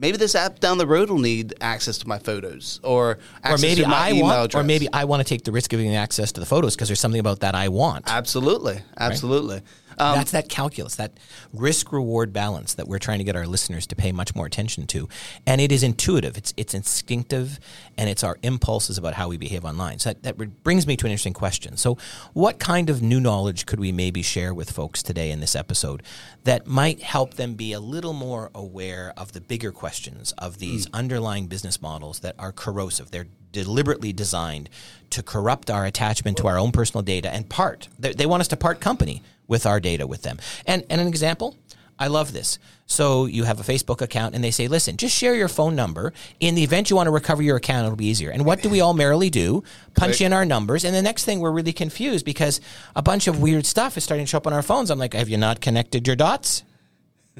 Maybe 0.00 0.16
this 0.16 0.36
app 0.36 0.60
down 0.60 0.78
the 0.78 0.86
road 0.86 1.10
will 1.10 1.18
need 1.18 1.54
access 1.60 1.98
to 1.98 2.06
my 2.06 2.20
photos, 2.20 2.78
or 2.84 3.18
Or 3.44 3.58
maybe 3.58 3.82
to 3.82 3.88
my 3.88 3.96
I 3.96 4.10
email 4.12 4.22
want, 4.26 4.44
address. 4.44 4.60
or 4.60 4.64
maybe 4.64 4.86
I 4.92 5.04
want 5.06 5.26
to 5.26 5.28
take 5.28 5.42
the 5.42 5.50
risk 5.50 5.72
of 5.72 5.80
giving 5.80 5.96
access 5.96 6.30
to 6.30 6.38
the 6.40 6.46
photos 6.46 6.76
because 6.76 6.86
there's 6.88 7.00
something 7.00 7.18
about 7.18 7.40
that 7.40 7.56
I 7.56 7.66
want. 7.68 8.04
absolutely, 8.06 8.80
absolutely. 8.96 9.60
Um, 9.98 10.16
That's 10.16 10.30
that 10.32 10.48
calculus, 10.48 10.96
that 10.96 11.12
risk 11.52 11.92
reward 11.92 12.32
balance 12.32 12.74
that 12.74 12.88
we're 12.88 12.98
trying 12.98 13.18
to 13.18 13.24
get 13.24 13.36
our 13.36 13.46
listeners 13.46 13.86
to 13.88 13.96
pay 13.96 14.12
much 14.12 14.34
more 14.34 14.46
attention 14.46 14.86
to. 14.88 15.08
And 15.46 15.60
it 15.60 15.72
is 15.72 15.82
intuitive, 15.82 16.36
it's, 16.36 16.54
it's 16.56 16.74
instinctive, 16.74 17.58
and 17.96 18.08
it's 18.08 18.22
our 18.22 18.38
impulses 18.42 18.98
about 18.98 19.14
how 19.14 19.28
we 19.28 19.36
behave 19.36 19.64
online. 19.64 19.98
So 19.98 20.10
that, 20.10 20.22
that 20.22 20.62
brings 20.62 20.86
me 20.86 20.96
to 20.96 21.06
an 21.06 21.12
interesting 21.12 21.32
question. 21.32 21.76
So, 21.76 21.98
what 22.32 22.58
kind 22.58 22.90
of 22.90 23.02
new 23.02 23.20
knowledge 23.20 23.66
could 23.66 23.80
we 23.80 23.92
maybe 23.92 24.22
share 24.22 24.54
with 24.54 24.70
folks 24.70 25.02
today 25.02 25.30
in 25.30 25.40
this 25.40 25.56
episode 25.56 26.02
that 26.44 26.66
might 26.66 27.02
help 27.02 27.34
them 27.34 27.54
be 27.54 27.72
a 27.72 27.80
little 27.80 28.12
more 28.12 28.50
aware 28.54 29.12
of 29.16 29.32
the 29.32 29.40
bigger 29.40 29.72
questions 29.72 30.32
of 30.38 30.58
these 30.58 30.88
underlying 30.92 31.46
business 31.46 31.82
models 31.82 32.20
that 32.20 32.34
are 32.38 32.52
corrosive? 32.52 33.10
They're 33.10 33.26
deliberately 33.52 34.12
designed 34.12 34.68
to 35.10 35.22
corrupt 35.22 35.70
our 35.70 35.84
attachment 35.84 36.36
to 36.38 36.46
our 36.46 36.58
own 36.58 36.72
personal 36.72 37.02
data 37.02 37.30
and 37.30 37.48
part. 37.48 37.88
They, 37.98 38.12
they 38.12 38.26
want 38.26 38.40
us 38.40 38.48
to 38.48 38.56
part 38.56 38.80
company 38.80 39.22
with 39.48 39.66
our 39.66 39.80
data 39.80 40.06
with 40.06 40.22
them. 40.22 40.38
And, 40.66 40.84
and 40.88 41.00
an 41.00 41.08
example, 41.08 41.56
I 41.98 42.06
love 42.06 42.32
this. 42.32 42.58
So 42.86 43.26
you 43.26 43.44
have 43.44 43.60
a 43.60 43.62
Facebook 43.62 44.00
account 44.00 44.34
and 44.34 44.42
they 44.42 44.50
say, 44.50 44.68
listen, 44.68 44.96
just 44.96 45.14
share 45.14 45.34
your 45.34 45.48
phone 45.48 45.74
number. 45.74 46.12
In 46.40 46.54
the 46.54 46.62
event 46.62 46.88
you 46.88 46.96
want 46.96 47.08
to 47.08 47.10
recover 47.10 47.42
your 47.42 47.56
account, 47.56 47.84
it'll 47.84 47.96
be 47.96 48.06
easier. 48.06 48.30
And 48.30 48.44
what 48.44 48.62
do 48.62 48.70
we 48.70 48.80
all 48.80 48.94
merrily 48.94 49.28
do? 49.28 49.64
Punch 49.94 50.20
in 50.20 50.32
our 50.32 50.44
numbers. 50.44 50.84
And 50.84 50.94
the 50.94 51.02
next 51.02 51.24
thing 51.24 51.40
we're 51.40 51.50
really 51.50 51.72
confused 51.72 52.24
because 52.24 52.60
a 52.94 53.02
bunch 53.02 53.26
of 53.26 53.42
weird 53.42 53.66
stuff 53.66 53.96
is 53.96 54.04
starting 54.04 54.24
to 54.24 54.30
show 54.30 54.38
up 54.38 54.46
on 54.46 54.52
our 54.52 54.62
phones. 54.62 54.90
I'm 54.90 54.98
like, 54.98 55.12
have 55.14 55.28
you 55.28 55.36
not 55.36 55.60
connected 55.60 56.06
your 56.06 56.16
dots? 56.16 56.62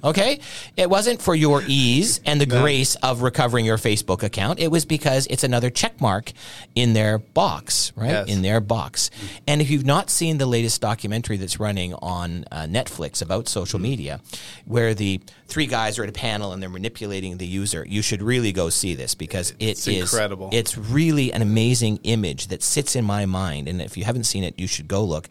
Okay? 0.02 0.40
It 0.76 0.90
wasn't 0.90 1.20
for 1.20 1.34
your 1.34 1.62
ease 1.66 2.20
and 2.24 2.40
the 2.40 2.46
grace 2.46 2.94
of 2.96 3.22
recovering 3.22 3.64
your 3.64 3.78
Facebook 3.78 4.22
account. 4.22 4.60
It 4.60 4.70
was 4.70 4.84
because 4.84 5.26
it's 5.28 5.44
another 5.44 5.70
check 5.70 6.00
mark 6.00 6.32
in 6.74 6.92
their 6.92 7.18
box, 7.18 7.92
right? 7.96 8.10
Yes. 8.10 8.28
In 8.28 8.42
their 8.42 8.60
box. 8.60 9.10
And 9.46 9.60
if 9.60 9.70
you've 9.70 9.86
not 9.86 10.10
seen 10.10 10.38
the 10.38 10.46
latest 10.46 10.80
documentary 10.80 11.36
that's 11.36 11.58
running 11.60 11.94
on 11.94 12.44
uh, 12.50 12.62
Netflix 12.62 13.22
about 13.22 13.48
social 13.48 13.78
media, 13.78 14.20
where 14.64 14.94
the 14.94 15.20
three 15.46 15.66
guys 15.66 15.98
are 15.98 16.02
at 16.04 16.08
a 16.08 16.12
panel 16.12 16.52
and 16.52 16.62
they're 16.62 16.68
manipulating 16.68 17.38
the 17.38 17.46
user, 17.46 17.84
you 17.88 18.02
should 18.02 18.22
really 18.22 18.52
go 18.52 18.68
see 18.68 18.94
this 18.94 19.14
because 19.14 19.54
It's 19.58 19.86
it 19.86 19.96
is 19.96 20.12
incredible. 20.12 20.50
It's 20.52 20.76
really 20.76 21.32
an 21.32 21.42
amazing 21.42 22.00
image 22.04 22.48
that 22.48 22.62
sits 22.62 22.94
in 22.96 23.04
my 23.04 23.26
mind. 23.26 23.68
And 23.68 23.80
if 23.80 23.96
you 23.96 24.04
haven't 24.04 24.24
seen 24.24 24.44
it, 24.44 24.58
you 24.58 24.66
should 24.66 24.88
go 24.88 25.02
look 25.04 25.28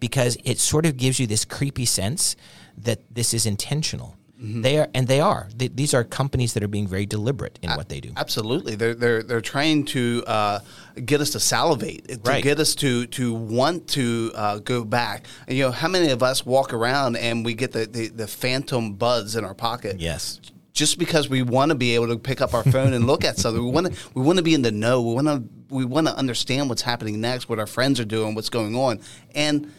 because 0.00 0.36
it 0.44 0.58
sort 0.58 0.86
of 0.86 0.96
gives 0.96 1.20
you 1.20 1.26
this 1.26 1.44
creepy 1.44 1.84
sense 1.84 2.34
that 2.84 3.00
this 3.14 3.34
is 3.34 3.46
intentional. 3.46 4.16
Mm-hmm. 4.40 4.62
They 4.62 4.78
are, 4.78 4.88
and 4.94 5.06
they 5.06 5.20
are. 5.20 5.48
Th 5.58 5.70
these 5.74 5.92
are 5.92 6.02
companies 6.02 6.54
that 6.54 6.62
are 6.62 6.68
being 6.68 6.88
very 6.88 7.04
deliberate 7.04 7.58
in 7.60 7.70
what 7.72 7.90
they 7.90 8.00
do. 8.00 8.10
Absolutely, 8.16 8.74
they're 8.74 8.94
they're 8.94 9.22
they're 9.22 9.42
trying 9.42 9.84
to 9.86 10.24
uh, 10.26 10.60
get 11.04 11.20
us 11.20 11.30
to 11.32 11.40
salivate, 11.40 12.08
to 12.08 12.18
Right. 12.24 12.42
get 12.42 12.58
us 12.58 12.74
to 12.76 13.06
to 13.08 13.34
want 13.34 13.86
to 13.88 14.32
uh, 14.34 14.58
go 14.60 14.82
back. 14.84 15.26
And 15.46 15.58
you 15.58 15.64
know, 15.64 15.70
how 15.72 15.88
many 15.88 16.08
of 16.10 16.22
us 16.22 16.46
walk 16.46 16.72
around 16.72 17.16
and 17.16 17.44
we 17.44 17.52
get 17.52 17.72
the 17.72 17.84
the, 17.84 18.08
the 18.08 18.26
phantom 18.26 18.94
buzz 18.94 19.36
in 19.36 19.44
our 19.44 19.54
pocket? 19.54 20.00
Yes. 20.00 20.40
just 20.72 20.98
because 20.98 21.28
we 21.28 21.42
want 21.42 21.68
to 21.70 21.74
be 21.74 21.94
able 21.96 22.06
to 22.08 22.16
pick 22.16 22.40
up 22.40 22.54
our 22.54 22.64
phone 22.64 22.94
and 22.94 23.06
look 23.06 23.24
at 23.24 23.36
something. 23.42 23.62
We 23.62 23.70
want 23.70 23.86
to 23.88 23.92
we 24.14 24.22
want 24.22 24.38
to 24.38 24.42
be 24.50 24.54
in 24.54 24.62
the 24.62 24.72
know. 24.72 25.02
We 25.02 25.12
want 25.20 25.28
to 25.28 25.38
we 25.68 25.84
want 25.84 26.06
to 26.06 26.16
understand 26.16 26.70
what's 26.70 26.82
happening 26.82 27.20
next, 27.20 27.50
what 27.50 27.58
our 27.58 27.66
friends 27.76 28.00
are 28.00 28.06
doing, 28.16 28.34
what's 28.34 28.48
going 28.48 28.74
on, 28.74 29.00
and 29.34 29.70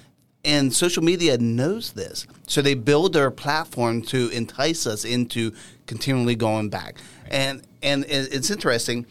and 0.43 0.73
social 0.73 1.03
media 1.03 1.37
knows 1.37 1.91
this, 1.93 2.25
so 2.47 2.61
they 2.61 2.73
build 2.73 3.13
their 3.13 3.31
platform 3.31 4.01
to 4.03 4.29
entice 4.29 4.87
us 4.87 5.05
into 5.05 5.51
continually 5.85 6.35
going 6.35 6.69
back. 6.69 6.95
And 7.29 7.61
and 7.83 8.05
it's 8.07 8.49
interesting. 8.49 9.05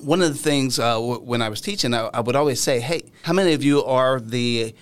One 0.00 0.20
of 0.22 0.28
the 0.28 0.38
things 0.42 0.78
uh, 0.78 0.94
w- 0.94 1.20
when 1.20 1.40
I 1.40 1.48
was 1.48 1.60
teaching, 1.60 1.94
I, 1.94 2.06
I 2.12 2.20
would 2.20 2.36
always 2.36 2.60
say, 2.60 2.80
"Hey, 2.80 3.02
how 3.22 3.32
many 3.32 3.52
of 3.52 3.62
you 3.62 3.84
are 3.84 4.20
the 4.20 4.74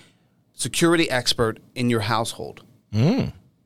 security 0.53 1.09
expert 1.09 1.59
in 1.75 1.89
your 1.89 2.01
household?" 2.01 2.63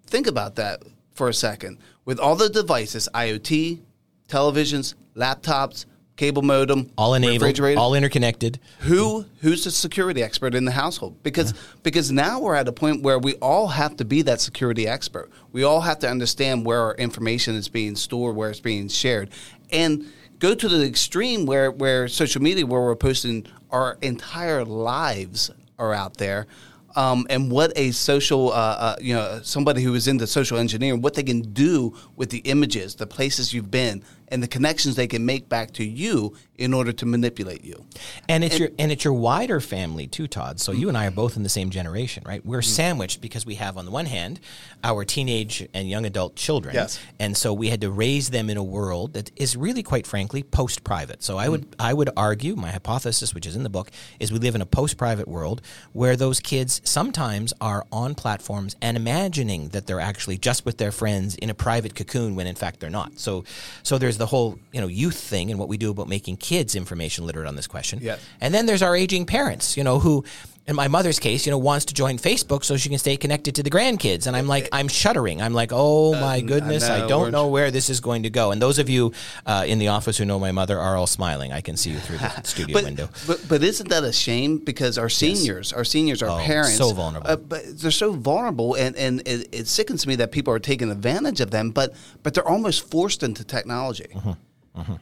think 0.05 0.27
about 0.27 0.55
that 0.55 0.83
for 1.13 1.27
a 1.29 1.33
second. 1.33 1.79
With 2.05 2.19
all 2.19 2.35
the 2.35 2.49
devices, 2.49 3.09
IoT, 3.13 3.81
televisions, 4.29 4.93
laptops, 5.15 5.85
cable 6.17 6.41
modem, 6.41 6.91
All 6.97 7.13
enabled, 7.13 7.59
all 7.77 7.93
interconnected. 7.93 8.59
who 8.79 9.25
who's 9.41 9.63
the 9.63 9.71
security 9.71 10.21
expert 10.21 10.53
in 10.55 10.65
the 10.65 10.71
household? 10.71 11.21
Because 11.23 11.53
because 11.83 12.11
now 12.11 12.41
we're 12.41 12.55
at 12.55 12.67
a 12.67 12.71
point 12.73 13.03
where 13.03 13.19
we 13.19 13.35
all 13.35 13.67
have 13.67 13.95
to 13.97 14.05
be 14.05 14.23
that 14.23 14.41
security 14.41 14.87
expert. 14.87 15.29
We 15.51 15.63
all 15.63 15.81
have 15.81 15.99
to 15.99 16.09
understand 16.09 16.65
where 16.65 16.81
our 16.81 16.95
information 16.95 17.55
is 17.55 17.69
being 17.69 17.95
stored, 17.95 18.35
where 18.35 18.49
it's 18.49 18.59
being 18.59 18.89
shared, 18.89 19.29
and 19.71 20.05
go 20.39 20.53
to 20.53 20.67
the 20.67 20.85
extreme 20.85 21.45
where 21.45 21.71
where 21.71 22.07
social 22.07 22.41
media, 22.41 22.65
where 22.65 22.81
we're 22.81 22.95
posting 22.95 23.45
our 23.71 23.97
entire 24.01 24.65
lives 24.65 25.51
are 25.77 25.93
out 25.93 26.17
there. 26.17 26.47
Um, 26.95 27.27
and 27.29 27.51
what 27.51 27.73
a 27.75 27.91
social, 27.91 28.51
uh, 28.51 28.55
uh, 28.55 28.95
you 28.99 29.13
know, 29.13 29.39
somebody 29.43 29.83
who 29.83 29.93
is 29.93 30.07
into 30.07 30.25
social 30.25 30.57
engineering, 30.57 30.99
what 31.03 31.13
they 31.13 31.21
can 31.21 31.41
do 31.53 31.93
with 32.15 32.31
the 32.31 32.39
images, 32.39 32.95
the 32.95 33.05
places 33.05 33.53
you've 33.53 33.69
been, 33.69 34.01
and 34.29 34.43
the 34.43 34.47
connections 34.47 34.95
they 34.95 35.07
can 35.07 35.25
make 35.25 35.49
back 35.49 35.71
to 35.73 35.85
you 35.85 36.35
in 36.57 36.73
order 36.73 36.91
to 36.91 37.05
manipulate 37.05 37.63
you. 37.63 37.85
And 38.27 38.43
it's 38.43 38.57
your 38.59 38.69
and 38.79 38.91
it's 38.91 39.03
your 39.03 39.13
wider 39.13 39.59
family 39.59 40.07
too, 40.07 40.27
Todd. 40.27 40.59
So 40.59 40.71
you 40.71 40.89
and 40.89 40.97
I 40.97 41.07
are 41.07 41.11
both 41.11 41.37
in 41.37 41.43
the 41.43 41.49
same 41.49 41.69
generation, 41.69 42.23
right? 42.25 42.45
We're 42.45 42.57
Mm-hmm. 42.59 42.71
sandwiched 42.71 43.21
because 43.21 43.45
we 43.45 43.55
have 43.55 43.77
on 43.77 43.85
the 43.85 43.91
one 43.91 44.07
hand 44.07 44.39
our 44.83 45.05
teenage 45.05 45.67
and 45.73 45.87
young 45.89 46.05
adult 46.05 46.35
children. 46.35 46.73
Yes. 46.73 46.99
And 47.19 47.37
so 47.37 47.53
we 47.53 47.69
had 47.69 47.81
to 47.81 47.91
raise 47.91 48.29
them 48.31 48.49
in 48.49 48.57
a 48.57 48.63
world 48.63 49.13
that 49.13 49.29
is 49.35 49.55
really 49.55 49.83
quite 49.83 50.07
frankly 50.07 50.41
post 50.43 50.83
private. 50.83 51.23
So 51.23 51.37
I 51.37 51.47
would 51.49 51.57
Mm. 51.71 51.73
I 51.79 51.93
would 51.93 52.09
argue, 52.17 52.55
my 52.55 52.71
hypothesis, 52.71 53.33
which 53.35 53.45
is 53.45 53.55
in 53.55 53.63
the 53.63 53.69
book, 53.69 53.91
is 54.19 54.31
we 54.31 54.39
live 54.39 54.55
in 54.55 54.61
a 54.61 54.65
post 54.65 54.97
private 54.97 55.27
world 55.27 55.61
where 55.93 56.15
those 56.15 56.39
kids 56.39 56.81
sometimes 56.83 57.53
are 57.61 57.85
on 57.91 58.15
platforms 58.15 58.75
and 58.81 58.97
imagining 58.97 59.69
that 59.69 59.85
they're 59.87 59.99
actually 59.99 60.37
just 60.37 60.65
with 60.65 60.77
their 60.77 60.91
friends 60.91 61.35
in 61.35 61.49
a 61.49 61.53
private 61.53 61.93
cocoon 61.95 62.35
when 62.35 62.47
in 62.47 62.55
fact 62.55 62.79
they're 62.79 62.89
not. 62.89 63.19
So 63.19 63.43
so 63.83 63.97
there's 63.97 64.17
the 64.17 64.25
whole, 64.27 64.57
you 64.71 64.81
know, 64.81 64.87
youth 64.87 65.17
thing 65.19 65.51
and 65.51 65.59
what 65.59 65.69
we 65.69 65.77
do 65.77 65.91
about 65.91 66.07
making 66.07 66.37
kids 66.47 66.75
information 66.75 67.25
literate 67.25 67.45
on 67.45 67.57
this 67.57 67.67
question. 67.67 67.99
Yes. 68.01 68.19
And 68.39 68.53
then 68.53 68.65
there's 68.67 68.81
our 68.81 68.95
aging 68.95 69.25
parents, 69.25 69.75
you 69.75 69.83
know, 69.83 69.99
who, 69.99 70.23
in 70.65 70.77
my 70.77 70.87
mother's 70.87 71.19
case, 71.19 71.45
you 71.45 71.51
know, 71.51 71.57
wants 71.57 71.83
to 71.85 71.93
join 71.93 72.17
Facebook 72.17 72.63
so 72.63 72.77
she 72.77 72.87
can 72.87 72.97
stay 72.99 73.17
connected 73.17 73.55
to 73.55 73.63
the 73.63 73.69
grandkids. 73.69 74.27
And 74.27 74.35
I'm 74.35 74.47
like, 74.47 74.69
I'm 74.71 74.87
shuddering. 74.87 75.41
I'm 75.41 75.53
like, 75.53 75.71
oh 75.73 76.13
my 76.13 76.39
goodness, 76.39 76.89
I 76.89 76.99
no, 76.99 77.07
don't 77.09 77.31
know 77.31 77.47
where 77.47 77.69
this 77.69 77.89
is 77.89 77.99
going 77.99 78.23
to 78.23 78.29
go. 78.29 78.51
And 78.51 78.61
those 78.61 78.79
of 78.79 78.87
you 78.89 79.11
uh, 79.45 79.65
in 79.67 79.77
the 79.77 79.89
office 79.89 80.17
who 80.17 80.23
know 80.25 80.39
my 80.39 80.53
mother 80.53 80.79
are 80.79 80.95
all 80.95 81.07
smiling. 81.07 81.51
I 81.51 81.59
can 81.59 81.75
see 81.75 81.89
you 81.91 81.99
through 81.99 82.19
the 82.19 82.41
studio 82.43 82.73
but, 82.73 82.83
window. 82.85 83.09
But 83.27 83.45
but 83.49 83.61
isn't 83.61 83.89
that 83.89 84.05
a 84.05 84.13
shame? 84.13 84.57
Because 84.57 84.97
our 84.97 85.09
seniors, 85.09 85.73
our 85.73 85.83
seniors, 85.83 86.23
our 86.23 86.39
Oh, 86.39 86.43
parents, 86.43 86.77
so 86.77 86.93
vulnerable. 86.93 87.29
Uh, 87.29 87.35
but 87.35 87.61
they're 87.79 87.91
so 87.91 88.13
vulnerable, 88.13 88.75
and 88.75 88.95
and 88.95 89.21
it, 89.27 89.49
it 89.51 89.67
sickens 89.67 90.07
me 90.07 90.15
that 90.15 90.31
people 90.31 90.53
are 90.53 90.59
taking 90.59 90.91
advantage 90.91 91.41
of 91.41 91.51
them. 91.51 91.71
But 91.71 91.93
but 92.23 92.33
they're 92.33 92.47
almost 92.47 92.89
forced 92.89 93.21
into 93.23 93.43
technology. 93.43 94.07
Mm-hmm. 94.13 94.31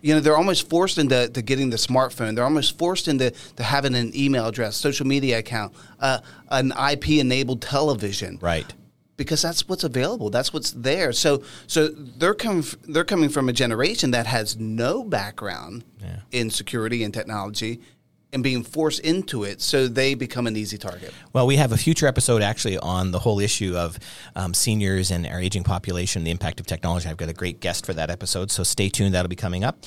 You 0.01 0.13
know, 0.15 0.19
they're 0.19 0.37
almost 0.37 0.69
forced 0.69 0.97
into 0.97 1.27
to 1.29 1.41
getting 1.41 1.69
the 1.69 1.77
smartphone. 1.77 2.35
They're 2.35 2.43
almost 2.43 2.77
forced 2.77 3.07
into 3.07 3.31
to 3.57 3.63
having 3.63 3.95
an 3.95 4.11
email 4.15 4.47
address, 4.47 4.75
social 4.75 5.05
media 5.05 5.39
account, 5.39 5.73
uh, 5.99 6.19
an 6.49 6.71
IP 6.91 7.19
enabled 7.19 7.61
television 7.61 8.37
Right. 8.41 8.73
because 9.17 9.41
that's 9.41 9.67
what's 9.67 9.83
available. 9.83 10.29
That's 10.29 10.53
what's 10.53 10.71
there. 10.71 11.11
So 11.13 11.43
so 11.67 11.87
they're 11.87 12.33
coming 12.33 12.63
they're 12.87 13.03
coming 13.05 13.29
from 13.29 13.49
a 13.49 13.53
generation 13.53 14.11
that 14.11 14.27
has 14.27 14.57
no 14.57 15.03
background 15.03 15.83
Yeah. 16.01 16.19
in 16.31 16.49
security 16.49 17.03
and 17.03 17.13
technology 17.13 17.79
and 18.35 18.43
being 18.43 18.63
forced 18.63 18.99
into 18.99 19.43
it, 19.45 19.61
so 19.61 19.87
they 19.87 20.13
become 20.13 20.45
an 20.45 20.57
easy 20.57 20.77
target. 20.77 21.13
Well, 21.31 21.47
we 21.47 21.55
have 21.55 21.71
a 21.71 21.77
future 21.77 22.05
episode 22.05 22.41
actually 22.41 22.77
on 22.77 23.11
the 23.11 23.19
whole 23.19 23.39
issue 23.39 23.75
of 23.77 23.97
um, 24.35 24.53
seniors 24.53 25.09
and 25.09 25.25
our 25.25 25.39
aging 25.39 25.63
population, 25.63 26.25
the 26.25 26.31
impact 26.31 26.59
of 26.59 26.67
technology. 26.67 27.07
I've 27.07 27.15
got 27.15 27.29
a 27.29 27.33
great 27.33 27.61
guest 27.61 27.85
for 27.85 27.93
that 27.93 28.09
episode, 28.09 28.51
so 28.51 28.63
stay 28.63 28.89
tuned. 28.89 29.15
That'll 29.15 29.29
be 29.29 29.37
coming 29.37 29.63
up. 29.63 29.77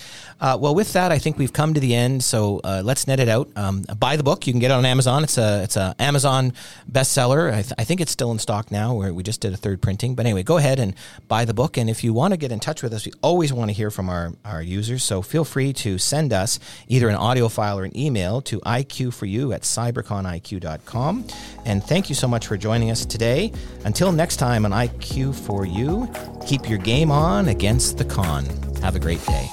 Uh, 0.41 0.57
well, 0.59 0.75
with 0.75 0.95
that, 0.95 1.13
I 1.13 1.19
think 1.19 1.37
we've 1.37 1.53
come 1.53 1.75
to 1.75 1.81
the 1.81 1.95
end. 1.95 2.25
So 2.25 2.61
uh, 2.65 2.81
let's 2.83 3.07
net 3.07 3.21
it 3.21 3.29
out. 3.29 3.51
Um, 3.55 3.83
buy 3.99 4.17
the 4.17 4.23
book. 4.23 4.47
You 4.47 4.53
can 4.55 4.61
get 4.61 4.71
it 4.71 4.75
on 4.75 4.87
Amazon. 4.87 5.25
It's 5.25 5.37
a 5.37 5.63
it's 5.63 5.77
a 5.77 5.95
Amazon 5.99 6.55
bestseller. 6.91 7.53
I, 7.53 7.63
th- 7.63 7.75
I 7.79 7.85
think 7.85 8.01
it's 8.01 8.11
still 8.11 8.33
in 8.33 8.39
stock 8.39 8.71
now. 8.71 8.95
Where 8.95 9.13
we 9.13 9.23
just 9.23 9.43
did 9.43 9.53
a 9.53 9.59
third 9.59 9.83
printing. 9.83 10.15
But 10.15 10.25
anyway, 10.25 10.43
go 10.43 10.57
ahead 10.57 10.79
and 10.79 10.95
buy 11.29 11.45
the 11.45 11.55
book. 11.55 11.77
And 11.77 11.91
if 11.91 12.03
you 12.03 12.15
want 12.15 12.33
to 12.33 12.39
get 12.39 12.51
in 12.51 12.61
touch 12.61 12.83
with 12.83 12.95
us, 12.95 13.05
we 13.05 13.13
always 13.21 13.53
want 13.53 13.69
to 13.69 13.75
hear 13.75 13.91
from 13.91 14.09
our 14.09 14.33
our 14.43 14.63
users. 14.63 15.05
So 15.05 15.21
feel 15.21 15.45
free 15.45 15.75
to 15.75 15.99
send 15.99 16.33
us 16.33 16.59
either 16.87 17.11
an 17.11 17.15
audio 17.15 17.49
file 17.49 17.79
or 17.79 17.85
an 17.85 17.97
email 17.97 18.38
to 18.43 18.61
IQ 18.61 19.15
for 19.15 19.27
you 19.27 19.53
at 19.53 19.63
cyberconiq.com. 19.63 21.27
And 21.65 21.83
thank 21.83 22.09
you 22.09 22.15
so 22.15 22.29
much 22.29 22.47
for 22.47 22.57
joining 22.57 22.91
us 22.91 23.05
today. 23.05 23.53
Until 23.85 24.13
next 24.13 24.37
time 24.37 24.65
on 24.65 24.73
IQ 24.73 25.35
for 25.35 25.67
you, 25.67 26.09
keep 26.47 26.69
your 26.69 26.79
game 26.79 27.11
on 27.11 27.49
against 27.49 27.99
the 27.99 28.05
con. 28.05 28.45
Have 28.83 28.97
a 28.97 29.01
great 29.01 29.25
day. 29.27 29.49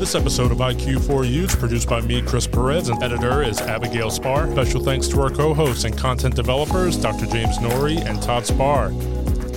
This 0.00 0.14
episode 0.14 0.50
of 0.50 0.56
IQ4U 0.56 1.44
is 1.44 1.54
produced 1.54 1.86
by 1.86 2.00
me, 2.00 2.22
Chris 2.22 2.46
Perez, 2.46 2.88
and 2.88 3.02
editor 3.02 3.42
is 3.42 3.60
Abigail 3.60 4.10
Spar. 4.10 4.50
Special 4.50 4.82
thanks 4.82 5.08
to 5.08 5.20
our 5.20 5.28
co 5.28 5.52
hosts 5.52 5.84
and 5.84 5.96
content 5.96 6.34
developers, 6.34 6.96
Dr. 6.96 7.26
James 7.26 7.60
Norrie 7.60 7.98
and 7.98 8.22
Todd 8.22 8.46
Spar. 8.46 8.92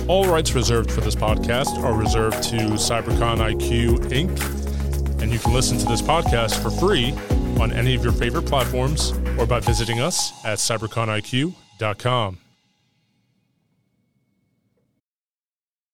All 0.06 0.26
rights 0.26 0.54
reserved 0.54 0.90
for 0.90 1.00
this 1.00 1.14
podcast 1.14 1.82
are 1.82 1.94
reserved 1.94 2.42
to 2.50 2.56
CyberCon 2.56 3.38
IQ 3.38 4.00
Inc. 4.10 4.63
And 5.24 5.32
you 5.32 5.38
can 5.38 5.54
listen 5.54 5.78
to 5.78 5.86
this 5.86 6.02
podcast 6.02 6.62
for 6.62 6.68
free 6.68 7.12
on 7.58 7.72
any 7.72 7.94
of 7.94 8.04
your 8.04 8.12
favorite 8.12 8.44
platforms 8.44 9.12
or 9.38 9.46
by 9.46 9.58
visiting 9.58 9.98
us 9.98 10.34
at 10.44 10.58
cyberconiq.com. 10.58 12.43